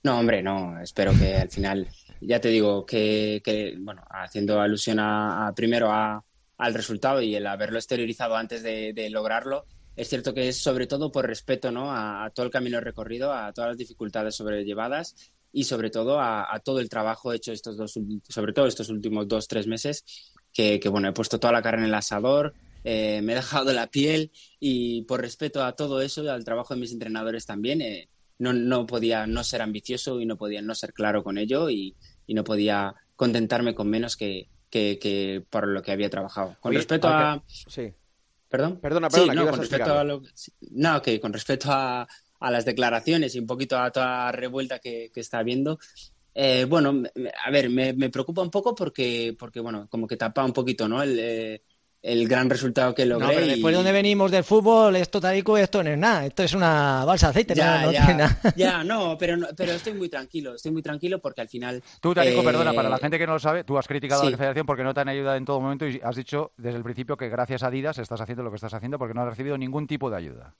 No, 0.03 0.19
hombre, 0.21 0.43
no. 0.43 0.81
Espero 0.81 1.13
que 1.19 1.35
al 1.35 1.51
final, 1.51 1.89
ya 2.21 2.41
te 2.41 2.49
digo, 2.49 2.87
que, 2.87 3.75
bueno, 3.81 4.03
haciendo 4.11 4.61
alusión 4.61 4.99
a, 5.01 5.53
primero 5.57 5.91
al 5.91 6.75
resultado 6.75 7.21
y 7.21 7.35
el 7.35 7.47
haberlo 7.47 7.79
exteriorizado 7.79 8.37
antes 8.37 8.63
de, 8.63 9.09
lograrlo, 9.11 9.67
es 9.97 10.09
cierto 10.09 10.35
que 10.35 10.49
es 10.49 10.59
sobre 10.59 10.87
todo 10.87 11.11
por 11.11 11.27
respeto 11.27 11.73
¿no? 11.73 11.91
a, 11.91 12.31
todo 12.35 12.47
el 12.47 12.53
camino 12.53 12.81
recorrido, 12.81 13.33
a 13.33 13.53
todas 13.53 13.71
las 13.71 13.79
dificultades 13.79 14.37
sobrellevadas 14.37 15.33
y 15.53 15.65
sobre 15.65 15.91
todo 15.91 16.21
a, 16.21 16.61
todo 16.63 16.81
el 16.81 16.89
trabajo 16.89 17.33
hecho 17.33 17.51
estos 17.51 17.77
dos, 17.77 17.99
sobre 18.29 18.53
todo 18.53 18.67
estos 18.67 18.91
últimos 18.91 19.27
dos, 19.27 19.49
tres 19.49 19.67
meses, 19.67 20.05
que, 20.53 20.79
que 20.79 20.89
bueno, 20.89 21.09
he 21.09 21.13
puesto 21.13 21.41
toda 21.41 21.53
la 21.53 21.63
carne 21.63 21.83
en 21.83 21.89
el 21.89 21.95
asador, 21.95 22.55
eh, 22.89 23.21
me 23.23 23.33
he 23.33 23.35
dejado 23.37 23.73
la 23.73 23.89
piel 23.89 24.31
y 24.61 25.03
por 25.03 25.21
respeto 25.21 25.65
a 25.65 25.75
todo 25.75 26.01
eso, 26.01 26.31
al 26.31 26.45
trabajo 26.45 26.73
de 26.73 26.81
mis 26.81 26.93
entrenadores 26.93 27.45
también, 27.45 27.81
eh, 27.81 28.09
no, 28.39 28.53
no, 28.53 28.87
podía 28.87 29.27
no 29.27 29.45
ser 29.45 29.63
ambicioso 29.63 30.21
y 30.21 30.27
no 30.27 30.37
podía 30.37 30.63
no 30.63 30.75
ser 30.75 30.93
claro 30.93 31.23
con 31.23 31.39
ello 31.39 31.71
y, 31.71 31.97
no 32.29 32.45
podía 32.45 32.95
contentarme 33.15 33.75
con 33.75 33.89
menos 33.89 34.17
que, 34.17 34.49
que, 34.71 35.45
por 35.49 35.69
lo 35.69 35.83
que 35.83 35.93
había 35.93 36.11
trabajado. 36.11 36.57
Con 36.61 36.75
respecto 36.75 37.09
a... 37.09 37.43
Sí. 37.49 37.93
¿Perdón? 38.49 38.79
Perdona, 38.81 39.09
perdona. 39.09 39.35
no, 39.35 39.51
con 39.51 39.61
respecto 39.61 39.99
a 39.99 40.05
No, 40.73 41.03
que 41.03 41.21
con 41.21 41.33
respecto 41.33 41.71
a, 41.71 42.07
a, 42.41 42.51
las 42.51 42.65
declaraciones 42.65 43.35
y 43.35 43.39
un 43.39 43.47
poquito 43.47 43.79
a 43.79 43.91
toda 43.91 44.27
la 44.27 44.33
revuelta 44.33 44.79
que, 44.79 45.11
que 45.13 45.21
está 45.21 45.39
habiendo, 45.39 45.79
eh, 46.35 46.67
bueno, 46.67 47.03
a 47.45 47.51
ver, 47.51 47.71
me, 47.71 47.95
me, 47.95 48.11
preocupa 48.11 48.43
un 48.43 48.51
poco 48.51 48.75
porque, 48.75 49.35
porque, 49.39 49.59
bueno, 49.59 49.89
como 49.89 50.07
que 50.07 50.19
tapa 50.19 50.45
un 50.45 50.53
poquito, 50.53 50.87
¿no? 50.87 51.03
El, 51.03 51.63
el 52.07 52.29
gran 52.29 52.49
resultado 52.49 52.95
que 52.95 53.05
logré. 53.05 53.27
No, 53.27 53.33
pero 53.33 53.47
después 53.47 53.73
de 53.73 53.77
donde 53.77 53.91
venimos 53.91 54.31
del 54.31 54.45
fútbol, 54.45 54.95
esto 54.95 55.21
tarico, 55.21 55.59
esto 55.59 55.83
no 55.83 55.91
es 55.91 55.99
nada, 55.99 56.25
esto 56.25 56.45
es 56.45 56.55
una 56.55 57.05
balsa 57.05 57.27
de 57.27 57.31
aceite, 57.31 57.55
ya, 57.55 57.83
no, 57.83 57.91
ya, 57.93 58.15
nada. 58.15 58.39
Ya, 58.55 58.85
no, 58.85 59.19
pero, 59.19 59.37
pero 59.57 59.73
estoy 59.73 59.95
muy 59.95 60.09
tranquilo, 60.09 60.55
estoy 60.55 60.71
muy 60.71 60.83
tranquilo 60.83 61.19
porque 61.19 61.41
al 61.41 61.49
final... 61.49 61.83
Tú, 62.01 62.15
Tarico, 62.15 62.45
perdona, 62.45 62.73
para 62.73 62.89
la 62.89 62.97
eh, 62.97 63.01
gente 63.01 63.19
que 63.19 63.27
no 63.27 63.33
lo 63.33 63.39
sabe, 63.41 63.65
tú 63.65 63.77
has 63.77 63.89
criticado 63.89 64.23
a 64.23 64.31
la 64.31 64.37
Federación 64.37 64.67
porque 64.67 64.85
no 64.85 64.95
te 64.95 65.01
han 65.01 65.09
ayudado 65.09 65.37
en 65.37 65.45
todo 65.45 65.61
momento 65.61 65.89
y 65.89 66.01
has 66.03 66.15
dicho 66.15 66.53
desde 66.57 66.79
el 66.79 66.85
principio 66.85 67.17
que 67.17 67.29
gracias 67.29 67.65
a 67.65 67.67
Adidas 67.67 67.99
estás 67.99 68.21
haciendo 68.21 68.45
lo 68.45 68.51
que 68.51 68.57
estás 68.57 68.75
haciendo 68.75 68.99
porque 68.99 69.15
no 69.15 69.23
has 69.23 69.29
recibido 69.29 69.59
ningún 69.59 69.89
tipo 69.89 70.09
de 70.09 70.17
ayuda. 70.17 70.55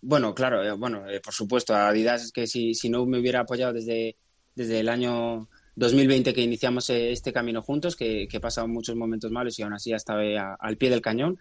Bueno, 0.00 0.34
claro, 0.34 0.64
eh, 0.64 0.72
bueno, 0.72 1.06
eh, 1.10 1.20
por 1.20 1.34
supuesto, 1.34 1.74
Adidas 1.74 2.24
es 2.24 2.32
que 2.32 2.46
si, 2.46 2.74
si 2.74 2.88
no 2.88 3.04
me 3.04 3.18
hubiera 3.18 3.40
apoyado 3.40 3.74
desde, 3.74 4.16
desde 4.54 4.80
el 4.80 4.88
año 4.88 5.46
2020 5.76 6.32
que 6.32 6.40
iniciamos 6.40 6.88
eh, 6.90 7.12
este 7.12 7.32
camino 7.32 7.62
juntos, 7.62 7.96
que, 7.96 8.28
que 8.28 8.36
he 8.36 8.40
pasado 8.40 8.68
muchos 8.68 8.96
momentos 8.96 9.30
malos 9.30 9.58
y 9.58 9.62
aún 9.62 9.72
así 9.72 9.92
hasta 9.92 10.14
al 10.58 10.76
pie 10.76 10.90
del 10.90 11.00
cañón. 11.00 11.38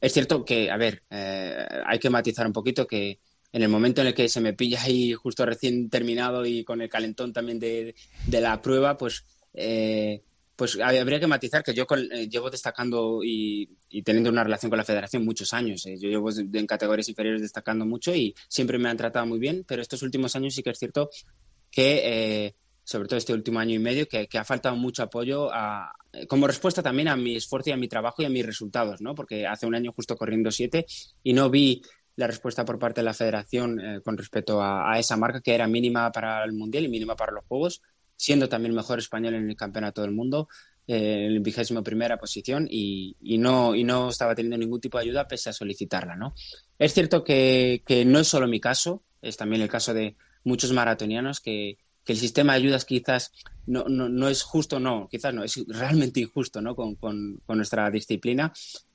Es 0.00 0.12
cierto 0.12 0.44
que, 0.44 0.70
a 0.70 0.76
ver, 0.76 1.02
eh, 1.10 1.66
hay 1.86 1.98
que 1.98 2.10
matizar 2.10 2.46
un 2.46 2.52
poquito 2.52 2.86
que 2.86 3.20
en 3.52 3.62
el 3.62 3.68
momento 3.68 4.00
en 4.00 4.08
el 4.08 4.14
que 4.14 4.28
se 4.28 4.40
me 4.40 4.54
pilla 4.54 4.82
ahí 4.82 5.12
justo 5.12 5.44
recién 5.44 5.90
terminado 5.90 6.44
y 6.46 6.64
con 6.64 6.80
el 6.80 6.88
calentón 6.88 7.32
también 7.32 7.58
de, 7.58 7.94
de 8.26 8.40
la 8.40 8.60
prueba, 8.62 8.96
pues, 8.96 9.24
eh, 9.52 10.22
pues 10.56 10.78
habría 10.80 11.20
que 11.20 11.26
matizar 11.26 11.62
que 11.62 11.74
yo 11.74 11.86
llevo 12.28 12.50
destacando 12.50 13.22
y, 13.22 13.68
y, 13.90 14.02
teniendo 14.02 14.30
una 14.30 14.44
relación 14.44 14.70
con 14.70 14.78
la 14.78 14.84
federación 14.84 15.24
muchos 15.24 15.52
años. 15.52 15.84
yo 15.84 16.08
llevo 16.08 16.30
en 16.30 16.66
categorías 16.66 17.08
inferiores 17.08 17.42
destacando 17.42 17.84
mucho 17.84 18.14
y 18.14 18.34
siempre 18.48 18.78
me 18.78 18.88
han 18.88 18.96
tratado 18.96 19.26
muy 19.26 19.38
bien, 19.38 19.64
pero 19.66 19.82
estos 19.82 20.02
últimos 20.02 20.34
años 20.36 20.54
sí 20.54 20.62
que 20.62 20.70
es 20.70 20.78
cierto 20.78 21.10
que 21.70 22.54
sobre 22.84 23.08
todo 23.08 23.18
este 23.18 23.32
último 23.32 23.60
año 23.60 23.74
y 23.74 23.78
medio, 23.78 24.06
que, 24.08 24.28
ha 24.38 24.44
faltado 24.44 24.76
mucho 24.76 25.02
apoyo 25.02 25.50
como 26.28 26.46
respuesta 26.46 26.82
también 26.82 27.08
a 27.08 27.16
mi 27.16 27.36
esfuerzo 27.36 27.70
y 27.70 27.72
a 27.72 27.76
mi 27.76 27.88
trabajo 27.88 28.22
y 28.22 28.24
a 28.24 28.30
mis 28.30 28.44
resultados, 28.44 29.00
¿no? 29.00 29.14
Porque 29.14 29.46
hace 29.46 29.66
un 29.66 29.74
año 29.74 29.92
justo 29.92 30.16
corriendo 30.16 30.50
siete 30.50 30.86
y 31.22 31.32
no 31.32 31.48
vi 31.48 31.82
la 32.16 32.26
respuesta 32.26 32.64
por 32.64 32.78
parte 32.78 33.00
de 33.00 33.06
la 33.06 33.14
federación 33.14 33.80
eh, 33.80 34.00
con 34.02 34.18
respecto 34.18 34.62
a, 34.62 34.98
esa 34.98 35.16
marca 35.16 35.40
que 35.40 35.54
era 35.54 35.66
mínima 35.66 36.12
para 36.12 36.44
el 36.44 36.52
Mundial 36.52 36.84
y 36.84 36.88
mínima 36.88 37.16
para 37.16 37.32
los 37.32 37.44
Juegos, 37.46 37.80
siendo 38.16 38.48
también 38.48 38.74
mejor 38.74 38.98
español 38.98 39.34
en 39.34 39.48
el 39.48 39.56
Campeonato 39.56 40.02
del 40.02 40.10
Mundo, 40.10 40.48
eh, 40.86 41.28
en 41.30 41.42
vigésimo 41.42 41.82
primera 41.82 42.18
posición 42.18 42.66
y, 42.68 43.16
no, 43.38 43.74
y 43.74 43.84
no 43.84 44.10
estaba 44.10 44.34
teniendo 44.34 44.58
ningún 44.58 44.80
tipo 44.80 44.98
de 44.98 45.04
ayuda 45.04 45.28
pese 45.28 45.50
a 45.50 45.52
solicitarla, 45.54 46.16
¿no? 46.16 46.34
Es 46.78 46.92
cierto 46.92 47.24
que 47.24 48.04
no 48.06 48.18
es 48.18 48.28
solo 48.28 48.46
mi 48.46 48.60
caso, 48.60 49.02
es 49.22 49.36
también 49.36 49.62
el 49.62 49.68
caso 49.68 49.94
de 49.94 50.16
muchos 50.44 50.72
maratonianos 50.72 51.40
que, 51.40 51.78
que 52.04 52.12
el 52.12 52.18
sistema 52.18 52.52
de 52.52 52.60
ayudas 52.60 52.84
quizás 52.84 53.32
no, 53.66 53.84
no, 53.88 54.08
no, 54.08 54.28
es 54.28 54.42
justo, 54.42 54.80
no, 54.80 55.08
quizás 55.10 55.32
no, 55.32 55.44
es 55.44 55.64
realmente 55.68 56.20
injusto 56.20 56.60
¿no? 56.60 56.74
con, 56.74 56.96
con, 56.96 57.40
nuestra 57.46 57.90
disciplina, 57.90 58.52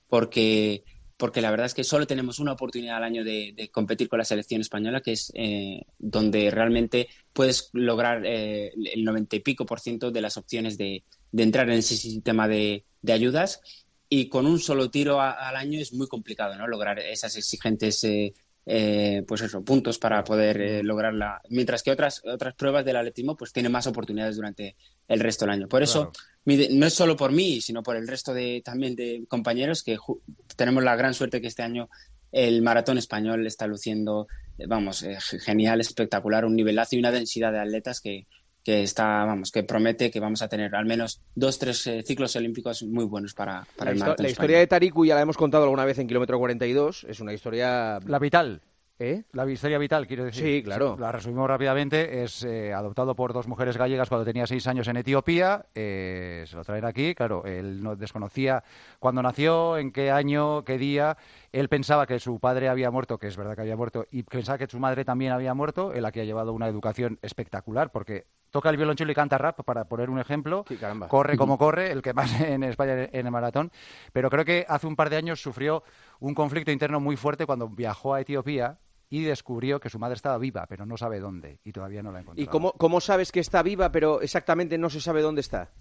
porque, 0.08 0.84
porque 1.16 1.42
la 1.42 1.52
verdad 1.52 1.68
es 1.68 1.74
que 1.74 1.84
solo 1.84 2.06
tenemos 2.06 2.40
una 2.40 2.54
oportunidad 2.54 2.98
al 2.98 3.04
año 3.04 3.24
de, 3.24 3.70
competir 3.72 4.10
con 4.10 4.20
la 4.20 4.26
selección 4.26 4.62
española, 4.62 5.02
que 5.02 5.14
es 5.14 5.32
eh, 5.36 5.84
donde 5.98 6.52
realmente 6.52 7.08
puedes 7.34 7.70
lograr 7.74 8.24
eh, 8.26 8.74
el 8.94 9.04
noventa 9.04 9.36
y 9.36 9.40
pico 9.40 9.66
por 9.66 9.80
ciento 9.80 10.12
de 10.12 10.22
las 10.22 10.38
opciones 10.38 10.78
de, 10.78 11.04
de, 11.32 11.44
entrar 11.44 11.70
en 11.70 11.80
ese 11.80 11.96
sistema 11.96 12.48
de, 12.48 12.84
de 13.02 13.14
ayudas. 13.14 13.62
y 14.10 14.30
con 14.30 14.46
un 14.46 14.60
solo 14.60 14.90
tiro 14.90 15.22
al 15.22 15.56
año 15.56 15.80
es 15.80 15.94
muy 15.94 16.08
complicado, 16.08 16.58
¿no? 16.58 16.68
Lograr 16.68 17.00
esas 17.00 17.36
exigentes 17.36 18.04
eh, 18.04 18.34
eh, 18.70 19.24
pues 19.26 19.40
eso, 19.42 19.64
puntos 19.64 19.98
para 19.98 20.22
poder 20.26 20.60
eh, 20.60 20.84
lograrla. 20.84 21.42
Mientras 21.50 21.84
que 21.84 21.92
otras, 21.92 22.22
otras 22.26 22.54
pruebas 22.54 22.84
del 22.84 22.98
atletismo 22.98 23.38
pues 23.38 23.54
tienen 23.54 23.72
más 23.72 23.88
oportunidades 23.88 24.36
durante 24.36 24.76
el 25.08 25.22
resto 25.22 25.46
del 25.46 25.54
año. 25.54 25.68
Por 25.70 25.84
eso, 25.84 26.12
no 26.44 26.86
es 26.86 26.94
solo 26.94 27.16
por 27.16 27.32
mí, 27.32 27.62
sino 27.62 27.82
por 27.82 27.96
el 27.96 28.10
resto 28.10 28.34
de, 28.34 28.62
también 28.66 28.94
de 28.98 29.24
compañeros 29.30 29.84
que 29.84 29.98
tenemos 30.58 30.84
la 30.84 30.98
gran 30.98 31.14
suerte 31.14 31.40
que 31.40 31.48
este 31.48 31.64
año 31.64 31.88
el 32.34 32.62
maratón 32.62 32.98
español 32.98 33.48
está 33.48 33.68
luciendo, 33.68 34.28
vamos, 34.68 35.02
eh, 35.04 35.18
genial, 35.20 35.80
espectacular, 35.80 36.44
un 36.44 36.58
nivelazo 36.58 36.98
y 36.98 37.00
una 37.00 37.12
densidad 37.12 37.54
de 37.54 37.60
atletas 37.60 38.02
que, 38.02 38.28
que 38.68 38.84
está, 38.84 39.24
vamos, 39.24 39.50
que 39.50 39.64
promete 39.64 40.12
que 40.12 40.20
vamos 40.20 40.42
a 40.42 40.50
tener 40.50 40.76
al 40.76 40.86
menos 40.86 41.22
dos, 41.34 41.58
tres 41.58 41.90
ciclos 42.04 42.36
olímpicos 42.36 42.84
muy 42.84 43.06
buenos 43.06 43.34
para, 43.34 43.66
para 43.78 43.92
el 43.92 43.98
maratón. 43.98 44.26
La 44.26 44.30
historia 44.30 44.60
de 44.60 44.68
Tariku 44.68 45.06
ya 45.06 45.16
la 45.16 45.22
hemos 45.22 45.38
contado 45.38 45.64
alguna 45.64 45.86
vez 45.86 45.98
en 46.00 46.08
kilómetro 46.08 46.38
42, 46.38 47.06
es 47.08 47.22
una 47.22 47.32
historia... 47.32 47.98
La 48.06 48.20
vital. 48.20 48.62
¿Eh? 49.00 49.24
La 49.32 49.50
historia 49.50 49.78
vital, 49.78 50.06
quiero 50.06 50.26
decir. 50.26 50.44
Sí, 50.44 50.64
claro. 50.64 50.98
La 51.00 51.14
resumimos 51.14 51.48
rápidamente. 51.48 52.24
Es 52.24 52.44
eh, 52.44 52.74
adoptado 52.74 53.16
por 53.16 53.32
dos 53.32 53.48
mujeres 53.48 53.78
gallegas 53.78 54.10
cuando 54.10 54.26
tenía 54.26 54.46
seis 54.48 54.68
años 54.68 54.90
en 54.90 54.98
Etiopía. 54.98 55.68
Eh, 55.74 56.44
se 56.46 56.58
lo 56.58 56.66
traen 56.66 56.84
aquí. 56.84 57.16
Claro, 57.16 57.46
él 57.46 57.82
no 57.82 57.96
desconocía 57.96 58.66
cuándo 59.00 59.22
nació, 59.22 59.78
en 59.78 59.94
qué 59.94 60.12
año, 60.12 60.66
qué 60.66 60.78
día. 60.78 61.16
Él 61.54 61.70
pensaba 61.70 62.06
que 62.06 62.20
su 62.20 62.40
padre 62.42 62.68
había 62.68 62.92
muerto, 62.92 63.18
que 63.18 63.28
es 63.28 63.38
verdad 63.38 63.56
que 63.56 63.62
había 63.62 63.78
muerto, 63.78 64.08
y 64.12 64.24
pensaba 64.24 64.58
que 64.58 64.68
su 64.68 64.80
madre 64.80 65.06
también 65.06 65.32
había 65.32 65.54
muerto. 65.54 65.94
Él 65.94 66.04
aquí 66.04 66.20
ha 66.20 66.26
llevado 66.26 66.52
una 66.52 66.68
educación 66.68 67.20
espectacular 67.22 67.92
porque 67.92 68.26
toca 68.52 68.70
el 68.70 68.78
violonchelo 68.78 69.12
y 69.12 69.16
canta 69.16 69.38
rap, 69.38 69.64
para 69.64 69.86
poner 69.86 70.10
un 70.10 70.20
ejemplo. 70.20 70.66
corre 71.08 71.38
como 71.38 71.58
corre, 71.58 71.92
el 71.92 72.02
que 72.02 72.14
más 72.14 72.32
en 72.42 72.64
España 72.64 73.10
en 73.12 73.26
el 73.26 73.32
maratón. 73.32 73.72
Pero 74.14 74.30
creo 74.30 74.46
que 74.46 74.66
hace 74.68 74.88
un 74.88 74.96
par 74.96 75.10
de 75.10 75.18
años 75.18 75.42
sufrió 75.42 75.84
un 76.20 76.34
conflicto 76.34 76.72
interno 76.72 77.00
muy 77.00 77.16
fuerte 77.16 77.46
cuando 77.46 77.70
viajó 77.70 78.14
a 78.14 78.22
Etiopía 78.22 78.80
y 79.10 79.24
descubrió 79.24 79.80
que 79.80 79.90
su 79.90 80.00
madre 80.00 80.16
estaba 80.16 80.38
viva, 80.38 80.66
pero 80.68 80.86
no 80.86 80.98
sabe 80.98 81.20
dónde 81.20 81.60
y 81.64 81.72
todavía 81.72 82.04
no 82.04 82.12
la 82.12 82.20
ha 82.20 82.22
encontrado. 82.22 82.44
¿Y 82.44 82.52
cómo, 82.52 82.74
cómo 82.74 83.00
sabes 83.00 83.32
que 83.32 83.40
está 83.40 83.64
viva, 83.64 83.92
pero 83.92 84.22
exactamente 84.22 84.78
no 84.78 84.90
se 84.90 85.00
sabe 85.00 85.22
dónde 85.22 85.42
está? 85.42 85.72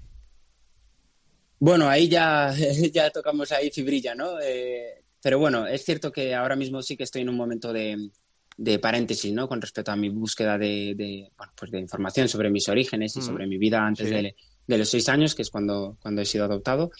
Bueno, 1.59 1.89
ahí 1.89 2.09
ya, 2.09 2.53
ya 2.93 3.11
tocamos 3.11 3.51
ahí 3.53 3.71
fibrilla, 3.71 4.15
¿no? 4.15 4.41
Eh, 4.41 5.03
pero 5.23 5.39
bueno, 5.39 5.67
es 5.67 5.85
cierto 5.85 6.13
que 6.13 6.35
ahora 6.35 6.55
mismo 6.55 6.83
sí 6.83 6.97
que 6.97 7.05
estoy 7.05 7.23
en 7.23 7.31
un 7.31 7.37
momento 7.37 7.73
de, 7.73 8.11
de 8.57 8.79
paréntesis, 8.79 9.33
¿no? 9.33 9.49
Con 9.49 9.61
respecto 9.61 9.93
a 9.93 9.97
mi 9.97 10.09
búsqueda 10.09 10.57
de, 10.57 10.95
de, 10.97 11.31
bueno, 11.37 11.53
pues 11.57 11.71
de 11.71 11.79
información 11.79 12.29
sobre 12.29 12.51
mis 12.51 12.69
orígenes 12.69 13.15
y 13.17 13.21
mm. 13.21 13.23
sobre 13.23 13.47
mi 13.47 13.59
vida 13.59 13.87
antes 13.87 14.09
de, 14.09 14.35
de, 14.67 14.79
los 14.79 14.89
seis 14.89 15.09
años, 15.09 15.35
que 15.35 15.43
es 15.43 15.51
cuando, 15.51 15.99
cuando 16.01 16.23
he 16.23 16.27
sido 16.27 16.45
adoptado. 16.45 16.91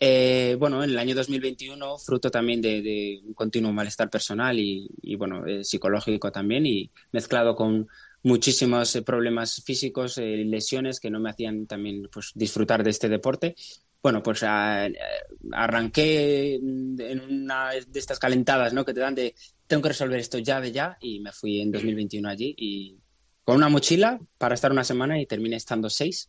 Eh, 0.00 0.56
bueno, 0.58 0.84
en 0.84 0.90
el 0.90 0.98
año 0.98 1.14
2021, 1.14 1.98
fruto 1.98 2.30
también 2.30 2.60
de, 2.62 3.20
un 3.24 3.34
continuo 3.34 3.72
malestar 3.72 4.08
personal 4.08 4.56
y, 4.58 5.16
bueno, 5.16 5.44
eh, 5.46 5.64
psicológico 5.64 6.30
también, 6.30 6.66
y 6.66 6.90
mezclado 7.12 7.56
con 7.56 7.88
muchísimos 8.22 8.94
eh, 8.94 9.02
problemas 9.02 9.62
físicos, 9.64 10.18
lesiones 10.18 11.00
que 11.00 11.10
no 11.10 11.18
me 11.18 11.30
hacían 11.30 11.66
también 11.66 12.08
pues, 12.12 12.32
disfrutar 12.34 12.84
de 12.84 12.90
este 12.90 13.08
deporte. 13.08 13.56
Bueno, 14.00 14.22
pues 14.22 14.44
arranqué 15.52 16.54
en 16.54 17.20
una 17.20 17.70
de 17.70 17.98
estas 17.98 18.20
calentadas 18.20 18.72
¿no? 18.72 18.84
que 18.84 18.94
te 18.94 19.00
dan 19.00 19.16
de 19.16 19.34
tengo 19.68 19.82
que 19.82 19.90
resolver 19.90 20.18
esto 20.18 20.38
ya 20.38 20.60
de 20.60 20.72
ya 20.72 20.96
y 21.00 21.20
me 21.20 21.30
fui 21.30 21.60
en 21.60 21.70
2021 21.70 22.28
allí 22.28 22.54
y 22.56 22.98
con 23.44 23.56
una 23.56 23.68
mochila 23.68 24.18
para 24.38 24.54
estar 24.54 24.72
una 24.72 24.82
semana 24.82 25.20
y 25.20 25.26
terminé 25.26 25.56
estando 25.56 25.88
seis, 25.88 26.28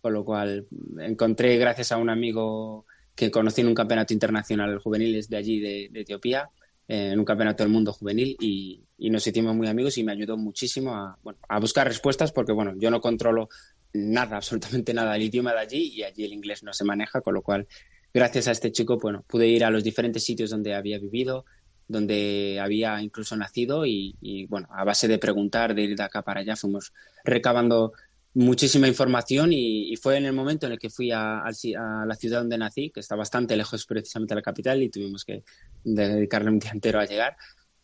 con 0.00 0.12
lo 0.12 0.24
cual 0.24 0.66
encontré 1.00 1.58
gracias 1.58 1.92
a 1.92 1.98
un 1.98 2.08
amigo 2.08 2.86
que 3.14 3.30
conocí 3.30 3.60
en 3.60 3.68
un 3.68 3.74
campeonato 3.74 4.12
internacional 4.12 4.78
juveniles 4.78 5.28
de 5.28 5.36
allí, 5.36 5.60
de, 5.60 5.90
Etiopía, 5.94 6.48
eh, 6.86 7.10
en 7.12 7.18
un 7.18 7.24
campeonato 7.24 7.64
del 7.64 7.72
mundo 7.72 7.92
juvenil 7.92 8.36
y, 8.40 8.82
nos 8.98 9.26
hicimos 9.26 9.54
muy 9.54 9.68
amigos 9.68 9.98
y 9.98 10.04
me 10.04 10.12
ayudó 10.12 10.38
muchísimo 10.38 10.94
a, 10.94 11.18
a 11.48 11.60
buscar 11.60 11.86
respuestas 11.86 12.32
porque, 12.32 12.52
bueno, 12.52 12.72
yo 12.78 12.90
no 12.90 13.00
controlo 13.00 13.48
nada, 13.92 14.36
absolutamente 14.36 14.94
nada 14.94 15.12
del 15.12 15.22
idioma 15.22 15.52
de 15.52 15.60
allí 15.60 15.92
y 15.94 16.02
allí 16.02 16.24
el 16.24 16.32
inglés 16.32 16.62
no 16.62 16.72
se 16.72 16.84
maneja, 16.84 17.20
con 17.20 17.34
lo 17.34 17.42
cual, 17.42 17.66
gracias 18.14 18.48
a 18.48 18.52
este 18.52 18.72
chico, 18.72 18.98
bueno, 18.98 19.24
pude 19.26 19.48
ir 19.48 19.64
a 19.64 19.70
los 19.70 19.84
diferentes 19.84 20.24
sitios 20.24 20.50
donde 20.50 20.74
había 20.74 20.98
vivido, 20.98 21.44
donde 21.88 22.58
había 22.60 23.00
incluso 23.00 23.36
nacido 23.36 23.86
y, 23.86 24.46
bueno, 24.48 24.68
a 24.70 24.84
base 24.84 25.08
de 25.08 25.18
preguntar, 25.18 25.74
de 25.74 25.82
ir 25.82 25.96
de 25.96 26.02
acá 26.02 26.22
para 26.22 26.40
allá, 26.40 26.56
fuimos 26.56 26.92
recabando 27.24 27.92
muchísima 28.34 28.86
información 28.86 29.50
y, 29.52 29.96
fue 29.96 30.18
en 30.18 30.26
el 30.26 30.32
momento 30.32 30.66
en 30.66 30.72
el 30.72 30.78
que 30.78 30.90
fui 30.90 31.10
a, 31.10 31.42
la 31.44 32.16
ciudad 32.16 32.40
donde 32.40 32.58
nací, 32.58 32.90
que 32.90 33.00
está 33.00 33.16
bastante 33.16 33.56
lejos 33.56 33.86
precisamente 33.86 34.34
de 34.34 34.40
la 34.40 34.42
capital 34.42 34.82
y 34.82 34.90
tuvimos 34.90 35.24
que 35.24 35.42
dedicarle 35.84 36.50
un 36.50 36.58
día 36.58 36.70
entero 36.72 37.00
a 37.00 37.06
llegar. 37.06 37.36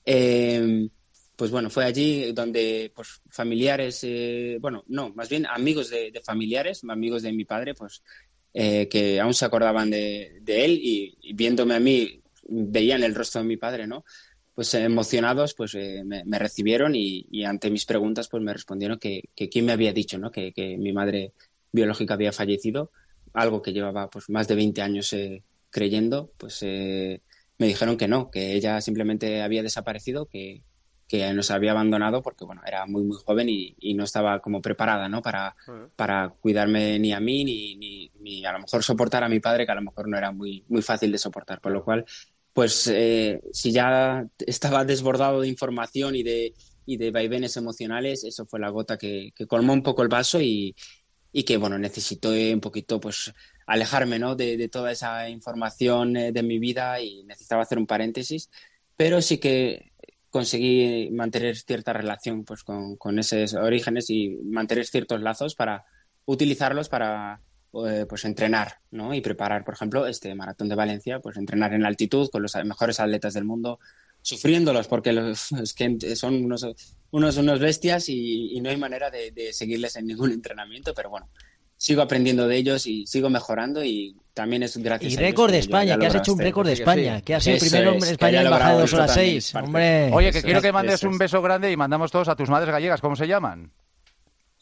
Em, 0.04 0.90
pues 1.36 1.50
bueno, 1.50 1.70
fue 1.70 1.84
allí 1.84 2.32
donde 2.32 2.92
pues, 2.94 3.20
familiares, 3.30 4.00
eh, 4.04 4.58
bueno, 4.60 4.84
no, 4.88 5.10
más 5.10 5.28
bien 5.28 5.46
amigos 5.46 5.90
de, 5.90 6.12
familiares, 6.24 6.82
amigos 6.88 7.22
de 7.22 7.32
mi 7.32 7.44
padre, 7.44 7.74
pues 7.74 8.02
eh, 8.52 8.88
que 8.88 9.18
aún 9.20 9.32
se 9.32 9.46
acordaban 9.46 9.90
de, 9.90 10.42
él 10.46 10.78
y, 10.82 11.32
viéndome 11.34 11.74
a 11.74 11.80
mí 11.80 12.21
veían 12.48 13.02
el 13.02 13.14
rostro 13.14 13.42
de 13.42 13.48
mi 13.48 13.56
padre, 13.56 13.86
¿no? 13.86 14.04
pues 14.54 14.74
emocionados 14.74 15.54
pues 15.54 15.74
eh, 15.74 16.02
me, 16.04 16.38
recibieron 16.38 16.94
y, 16.94 17.44
ante 17.44 17.70
mis 17.70 17.86
preguntas 17.86 18.28
pues 18.28 18.42
me 18.42 18.52
respondieron 18.52 18.98
que, 18.98 19.30
que 19.34 19.48
quién 19.48 19.64
me 19.64 19.72
había 19.72 19.92
dicho 19.92 20.18
¿no? 20.18 20.30
que, 20.30 20.52
mi 20.78 20.92
madre 20.92 21.32
biológica 21.70 22.14
había 22.14 22.32
fallecido 22.32 22.90
algo 23.32 23.62
que 23.62 23.72
llevaba 23.72 24.10
pues 24.10 24.28
más 24.28 24.46
de 24.48 24.54
20 24.56 24.82
años 24.82 25.12
eh, 25.14 25.42
creyendo 25.70 26.32
pues 26.36 26.58
eh, 26.62 27.22
me 27.58 27.66
dijeron 27.66 27.96
que 27.96 28.08
no 28.08 28.30
que 28.30 28.52
ella 28.52 28.80
simplemente 28.80 29.40
había 29.42 29.62
desaparecido 29.62 30.26
que, 30.26 30.62
que 31.12 31.30
nos 31.34 31.50
había 31.50 31.72
abandonado 31.72 32.22
porque 32.22 32.46
bueno 32.46 32.62
era 32.66 32.86
muy 32.86 33.04
muy 33.04 33.18
joven 33.18 33.46
y, 33.50 33.92
no 33.92 34.04
estaba 34.04 34.40
como 34.40 34.62
preparada 34.62 35.10
no 35.10 35.20
para, 35.20 35.54
para 35.94 36.30
cuidarme 36.40 36.98
ni 36.98 37.12
a 37.12 37.20
mí 37.20 37.44
ni, 37.44 37.76
ni, 37.76 38.10
ni, 38.20 38.46
a 38.46 38.52
lo 38.52 38.60
mejor 38.60 38.82
soportar 38.82 39.22
a 39.22 39.28
mi 39.28 39.38
padre 39.38 39.66
que 39.66 39.72
a 39.72 39.74
lo 39.74 39.82
mejor 39.82 40.08
no 40.08 40.16
era 40.16 40.32
muy 40.32 40.64
muy 40.68 40.80
fácil 40.80 41.12
de 41.12 41.18
soportar. 41.18 41.60
Por 41.60 41.72
lo 41.72 41.84
cual 41.84 42.06
pues 42.54 42.86
eh, 42.86 43.42
si 43.52 43.72
ya 43.72 44.26
estaba 44.38 44.86
desbordado 44.86 45.42
de 45.42 45.48
información 45.48 46.16
y 46.16 46.22
de, 46.22 46.54
y 46.86 46.96
de 46.96 47.10
vaivenes 47.10 47.58
emocionales, 47.58 48.24
eso 48.24 48.46
fue 48.46 48.58
la 48.58 48.70
gota 48.70 48.96
que, 48.96 49.34
colmó 49.46 49.74
un 49.74 49.82
poco 49.82 50.02
el 50.02 50.08
vaso 50.08 50.40
y, 50.40 50.74
y, 51.30 51.42
que, 51.42 51.58
bueno, 51.58 51.78
necesito 51.78 52.30
un 52.30 52.60
poquito, 52.60 53.00
pues, 53.00 53.32
alejarme, 53.66 54.18
¿no? 54.18 54.34
De, 54.34 54.68
toda 54.68 54.92
esa 54.92 55.28
información 55.28 56.16
eh, 56.16 56.32
de 56.32 56.42
mi 56.42 56.58
vida 56.58 57.00
y 57.00 57.22
necesitaba 57.24 57.62
hacer 57.62 57.78
un 57.78 57.86
paréntesis, 57.86 58.50
pero 58.96 59.22
sí 59.22 59.38
que 59.38 59.91
conseguí 60.32 61.10
mantener 61.12 61.56
cierta 61.56 61.92
relación, 61.92 62.44
pues, 62.44 62.64
con, 62.64 62.96
con 62.96 63.20
esos 63.20 63.54
orígenes 63.54 64.10
y 64.10 64.30
mantener 64.42 64.86
ciertos 64.86 65.20
lazos 65.20 65.54
para 65.54 65.84
utilizarlos 66.24 66.88
para 66.88 67.40
eh, 67.86 68.06
pues 68.08 68.24
entrenar 68.24 68.80
¿no? 68.90 69.14
y 69.14 69.20
preparar, 69.20 69.64
por 69.64 69.74
ejemplo, 69.74 70.06
este 70.06 70.34
maratón 70.34 70.68
de 70.68 70.74
Valencia, 70.74 71.20
pues 71.20 71.36
entrenar 71.36 71.72
en 71.74 71.84
altitud 71.84 72.28
con 72.30 72.42
los 72.42 72.54
mejores 72.64 72.98
atletas 72.98 73.34
del 73.34 73.44
mundo, 73.44 73.78
sufriéndolos 74.20 74.88
porque 74.88 75.12
los, 75.12 75.48
que 75.76 76.16
son 76.16 76.44
unos, 76.44 76.66
unos, 77.10 77.36
unos 77.36 77.60
bestias 77.60 78.08
y, 78.08 78.58
no 78.60 78.70
hay 78.70 78.76
manera 78.76 79.10
de, 79.10 79.52
seguirles 79.52 79.96
en 79.96 80.06
ningún 80.06 80.32
entrenamiento, 80.32 80.94
pero 80.94 81.10
bueno, 81.10 81.28
sigo 81.82 82.00
aprendiendo 82.00 82.46
de 82.46 82.56
ellos 82.56 82.86
y 82.86 83.08
sigo 83.08 83.28
mejorando 83.28 83.82
y 83.82 84.14
también 84.34 84.62
es 84.62 84.76
gracias 84.76 85.14
y 85.14 85.16
récord 85.16 85.50
de 85.50 85.58
España, 85.58 85.98
que 85.98 86.06
has 86.06 86.14
hecho 86.14 86.32
un 86.32 86.38
récord 86.38 86.64
de 86.64 86.74
España, 86.74 87.20
que 87.22 87.34
has 87.34 87.42
sido 87.42 87.56
el 87.56 87.60
primer 87.60 87.88
hombre 87.88 88.06
en 88.06 88.12
España 88.12 88.42
en 88.42 88.50
bajar 88.50 88.74
de 88.76 88.80
dos 88.82 88.92
horas 88.94 89.12
seis. 89.12 89.52
Hombre. 89.52 90.08
Oye, 90.12 90.30
que 90.30 90.42
quiero 90.42 90.62
que 90.62 90.70
mandes 90.70 91.02
un 91.02 91.18
beso 91.18 91.42
grande 91.42 91.72
y 91.72 91.76
mandamos 91.76 92.12
todos 92.12 92.28
a 92.28 92.36
tus 92.36 92.48
madres 92.48 92.70
gallegas, 92.70 93.00
¿cómo 93.00 93.16
se 93.16 93.26
llaman? 93.26 93.72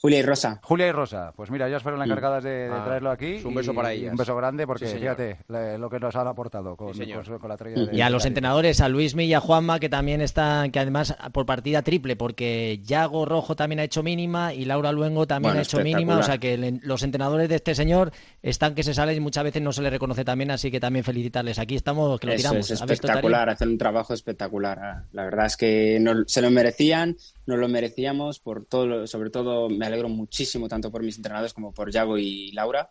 Julia 0.00 0.20
y 0.20 0.22
Rosa. 0.22 0.60
Julia 0.62 0.88
y 0.88 0.92
Rosa. 0.92 1.32
Pues 1.36 1.50
mira, 1.50 1.68
ellas 1.68 1.82
fueron 1.82 1.98
las 1.98 2.08
mm. 2.08 2.12
encargadas 2.12 2.44
de, 2.44 2.70
ah, 2.72 2.82
traerlo 2.86 3.10
aquí. 3.10 3.42
Un 3.44 3.54
beso 3.54 3.74
para 3.74 3.92
ellas. 3.92 4.12
Un 4.12 4.16
beso 4.16 4.34
grande 4.34 4.66
porque 4.66 4.86
fíjate 4.86 5.38
lo 5.48 5.90
que 5.90 6.00
nos 6.00 6.16
han 6.16 6.26
aportado 6.26 6.74
con, 6.74 6.96
la 6.96 7.56
trayectoria. 7.56 7.90
de, 7.90 7.96
Y 7.96 8.00
a 8.00 8.08
los 8.08 8.24
entrenadores, 8.24 8.80
a 8.80 8.88
Luismi 8.88 9.24
y 9.24 9.34
a 9.34 9.40
Juanma, 9.40 9.78
que 9.78 9.90
también 9.90 10.22
están, 10.22 10.70
que 10.70 10.78
además 10.78 11.14
por 11.32 11.44
partida 11.44 11.82
triple, 11.82 12.16
porque 12.16 12.80
Yago 12.82 13.26
Rojo 13.26 13.54
también 13.56 13.80
ha 13.80 13.84
hecho 13.84 14.02
mínima 14.02 14.54
y 14.54 14.64
Laura 14.64 14.90
Luengo 14.90 15.26
también 15.26 15.58
ha 15.58 15.62
hecho 15.62 15.80
mínima. 15.80 16.16
O 16.16 16.22
sea 16.22 16.38
que 16.38 16.78
los 16.82 17.02
entrenadores 17.02 17.50
de 17.50 17.56
este 17.56 17.74
señor 17.74 18.10
están 18.42 18.74
que 18.74 18.82
se 18.82 18.94
salen 18.94 19.18
y 19.18 19.20
muchas 19.20 19.44
veces 19.44 19.60
no 19.60 19.72
se 19.72 19.82
les 19.82 19.92
reconoce 19.92 20.24
también, 20.24 20.50
así 20.50 20.70
que 20.70 20.80
también 20.80 21.04
felicitarles. 21.04 21.58
Aquí 21.58 21.76
estamos, 21.76 22.18
que 22.18 22.26
lo 22.26 22.36
tiramos. 22.36 22.70
Es 22.70 22.80
espectacular, 22.80 23.50
hacen 23.50 23.68
un 23.68 23.78
trabajo 23.78 24.14
espectacular. 24.14 25.04
La 25.12 25.24
verdad 25.24 25.44
es 25.44 25.58
que 25.58 25.98
no, 26.00 26.24
se 26.26 26.40
lo 26.40 26.50
merecían, 26.50 27.18
no 27.44 27.58
lo 27.58 27.68
merecíamos, 27.68 28.40
por 28.40 28.64
todo, 28.64 29.06
sobre 29.06 29.28
todo 29.28 29.68
me 29.68 29.89
alegro 29.90 30.08
muchísimo 30.08 30.68
tanto 30.68 30.90
por 30.90 31.02
mis 31.02 31.16
entrenadores 31.16 31.52
como 31.52 31.72
por 31.72 31.90
Yago 31.90 32.18
y 32.18 32.50
Laura, 32.52 32.90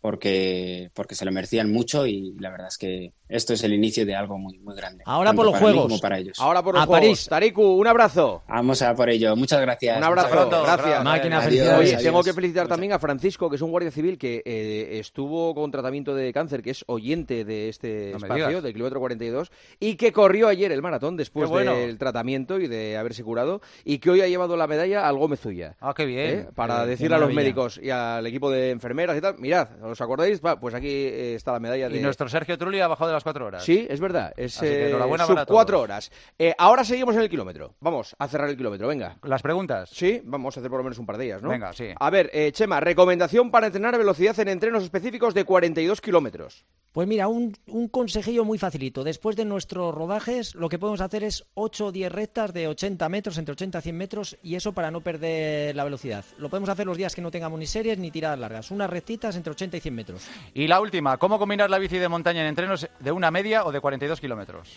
porque, 0.00 0.90
porque 0.94 1.14
se 1.14 1.24
lo 1.24 1.32
merecían 1.32 1.72
mucho 1.72 2.06
y 2.06 2.34
la 2.38 2.50
verdad 2.50 2.68
es 2.68 2.78
que 2.78 3.12
esto 3.28 3.54
es 3.54 3.64
el 3.64 3.72
inicio 3.72 4.04
de 4.04 4.14
algo 4.14 4.38
muy, 4.38 4.58
muy 4.58 4.76
grande. 4.76 5.02
Ahora 5.06 5.32
por 5.32 5.46
los 5.46 5.56
juegos. 5.56 6.00
para 6.00 6.18
ellos. 6.18 6.38
Ahora 6.38 6.62
por 6.62 6.74
los 6.74 6.84
juegos. 6.84 7.26
Tariku, 7.26 7.62
un 7.62 7.86
abrazo. 7.86 8.42
Vamos 8.48 8.82
a 8.82 8.94
por 8.94 9.08
ello. 9.08 9.34
Muchas 9.34 9.60
gracias. 9.60 9.96
Un 9.96 10.04
abrazo. 10.04 10.48
Gracias. 10.48 11.04
Máquina, 11.04 11.42
Oye, 11.78 11.96
tengo 11.96 12.22
que 12.22 12.32
felicitar 12.32 12.68
también 12.68 12.92
a 12.92 12.98
Francisco, 12.98 13.48
que 13.48 13.56
es 13.56 13.62
un 13.62 13.70
guardia 13.70 13.90
civil 13.90 14.18
que 14.18 14.42
eh, 14.44 14.98
estuvo 14.98 15.54
con 15.54 15.70
tratamiento 15.70 16.14
de 16.14 16.32
cáncer, 16.32 16.62
que 16.62 16.70
es 16.70 16.84
oyente 16.86 17.44
de 17.44 17.68
este 17.68 18.12
espacio, 18.12 18.60
del 18.60 18.72
kilómetro 18.72 19.00
42, 19.00 19.50
y 19.80 19.96
que 19.96 20.12
corrió 20.12 20.48
ayer 20.48 20.72
el 20.72 20.82
maratón 20.82 21.16
después 21.16 21.50
del 21.50 21.98
tratamiento 21.98 22.58
y 22.58 22.68
de 22.68 22.96
haberse 22.96 23.24
curado, 23.24 23.60
y 23.84 23.98
que 23.98 24.10
hoy 24.10 24.20
ha 24.20 24.28
llevado 24.28 24.56
la 24.56 24.66
medalla 24.66 25.08
al 25.08 25.16
Gómez 25.16 25.44
Ulla. 25.46 25.76
Ah, 25.80 25.94
qué 25.96 26.04
bien. 26.04 26.38
¿eh? 26.38 26.48
Para 26.54 26.84
decirle 26.86 27.16
a 27.16 27.18
los 27.18 27.32
médicos 27.32 27.80
y 27.82 27.90
al 27.90 28.26
equipo 28.26 28.50
de 28.50 28.70
enfermeras 28.70 29.16
y 29.16 29.20
tal, 29.20 29.38
mirad, 29.38 29.68
¿os 29.82 30.00
acordáis? 30.00 30.40
pues 30.60 30.74
aquí 30.74 30.88
eh, 30.88 31.34
está 31.34 31.52
la 31.52 31.60
medalla 31.60 31.88
de... 31.88 31.98
Y 31.98 32.00
nuestro 32.00 32.28
Sergio 32.28 32.58
Trulli 32.58 32.80
ha 32.80 32.88
bajado 32.88 33.10
de 33.10 33.13
las 33.14 33.24
cuatro 33.24 33.46
horas. 33.46 33.64
Sí, 33.64 33.86
es 33.88 34.00
verdad. 34.00 34.32
Es 34.36 34.60
eh, 34.62 34.94
sub 35.26 35.46
cuatro 35.46 35.80
horas. 35.80 36.10
Eh, 36.38 36.54
ahora 36.58 36.84
seguimos 36.84 37.14
en 37.14 37.22
el 37.22 37.28
kilómetro. 37.28 37.74
Vamos 37.80 38.14
a 38.18 38.28
cerrar 38.28 38.48
el 38.48 38.56
kilómetro, 38.56 38.88
venga. 38.88 39.16
¿Las 39.22 39.42
preguntas? 39.42 39.90
Sí, 39.92 40.20
vamos 40.24 40.56
a 40.56 40.60
hacer 40.60 40.70
por 40.70 40.78
lo 40.78 40.84
menos 40.84 40.98
un 40.98 41.06
par 41.06 41.18
de 41.18 41.26
ellas, 41.26 41.42
¿no? 41.42 41.48
Venga, 41.48 41.72
sí. 41.72 41.88
A 41.98 42.10
ver, 42.10 42.30
eh, 42.32 42.52
Chema, 42.52 42.80
recomendación 42.80 43.50
para 43.50 43.66
entrenar 43.66 43.94
a 43.94 43.98
velocidad 43.98 44.38
en 44.40 44.48
entrenos 44.48 44.82
específicos 44.82 45.34
de 45.34 45.44
42 45.44 46.00
kilómetros. 46.00 46.64
Pues 46.94 47.08
mira, 47.08 47.26
un, 47.26 47.56
un, 47.66 47.88
consejillo 47.88 48.44
muy 48.44 48.56
facilito. 48.56 49.02
Después 49.02 49.34
de 49.34 49.44
nuestros 49.44 49.92
rodajes, 49.92 50.54
lo 50.54 50.68
que 50.68 50.78
podemos 50.78 51.00
hacer 51.00 51.24
es 51.24 51.44
8 51.54 51.86
o 51.86 51.92
10 51.92 52.12
rectas 52.12 52.54
de 52.54 52.68
80 52.68 53.08
metros, 53.08 53.36
entre 53.36 53.50
80 53.50 53.80
y 53.80 53.82
100 53.82 53.96
metros, 53.96 54.38
y 54.44 54.54
eso 54.54 54.72
para 54.72 54.92
no 54.92 55.00
perder 55.00 55.74
la 55.74 55.82
velocidad. 55.82 56.24
Lo 56.38 56.48
podemos 56.48 56.68
hacer 56.68 56.86
los 56.86 56.96
días 56.96 57.16
que 57.16 57.20
no 57.20 57.32
tengamos 57.32 57.58
ni 57.58 57.66
series 57.66 57.98
ni 57.98 58.12
tiradas 58.12 58.38
largas. 58.38 58.70
Unas 58.70 58.88
rectitas 58.88 59.34
entre 59.34 59.50
80 59.50 59.76
y 59.76 59.80
100 59.80 59.94
metros. 59.94 60.28
Y 60.54 60.68
la 60.68 60.80
última, 60.80 61.16
¿cómo 61.16 61.36
combinar 61.36 61.68
la 61.68 61.80
bici 61.80 61.98
de 61.98 62.08
montaña 62.08 62.42
en 62.42 62.46
entrenos 62.46 62.88
de 63.04 63.12
una 63.12 63.30
media 63.30 63.64
o 63.64 63.70
de 63.70 63.80
42 63.80 64.20
kilómetros? 64.20 64.68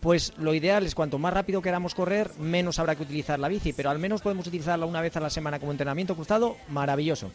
Pues 0.00 0.32
lo 0.36 0.52
ideal 0.52 0.84
es 0.84 0.94
cuanto 0.94 1.18
más 1.18 1.32
rápido 1.32 1.62
queramos 1.62 1.94
correr, 1.94 2.30
menos 2.38 2.78
habrá 2.78 2.94
que 2.94 3.02
utilizar 3.02 3.38
la 3.38 3.48
bici, 3.48 3.72
pero 3.72 3.90
al 3.90 3.98
menos 3.98 4.20
podemos 4.20 4.46
utilizarla 4.46 4.84
una 4.86 5.00
vez 5.00 5.16
a 5.16 5.20
la 5.20 5.30
semana 5.30 5.58
como 5.58 5.72
entrenamiento 5.72 6.14
cruzado. 6.14 6.56
Maravilloso. 6.68 7.30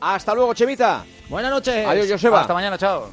Hasta 0.00 0.34
luego, 0.34 0.52
Chemita. 0.54 1.04
Buenas 1.28 1.50
noches. 1.50 1.86
Adiós, 1.86 2.10
Joseba. 2.10 2.40
Hasta 2.40 2.54
mañana, 2.54 2.76
chao. 2.76 3.10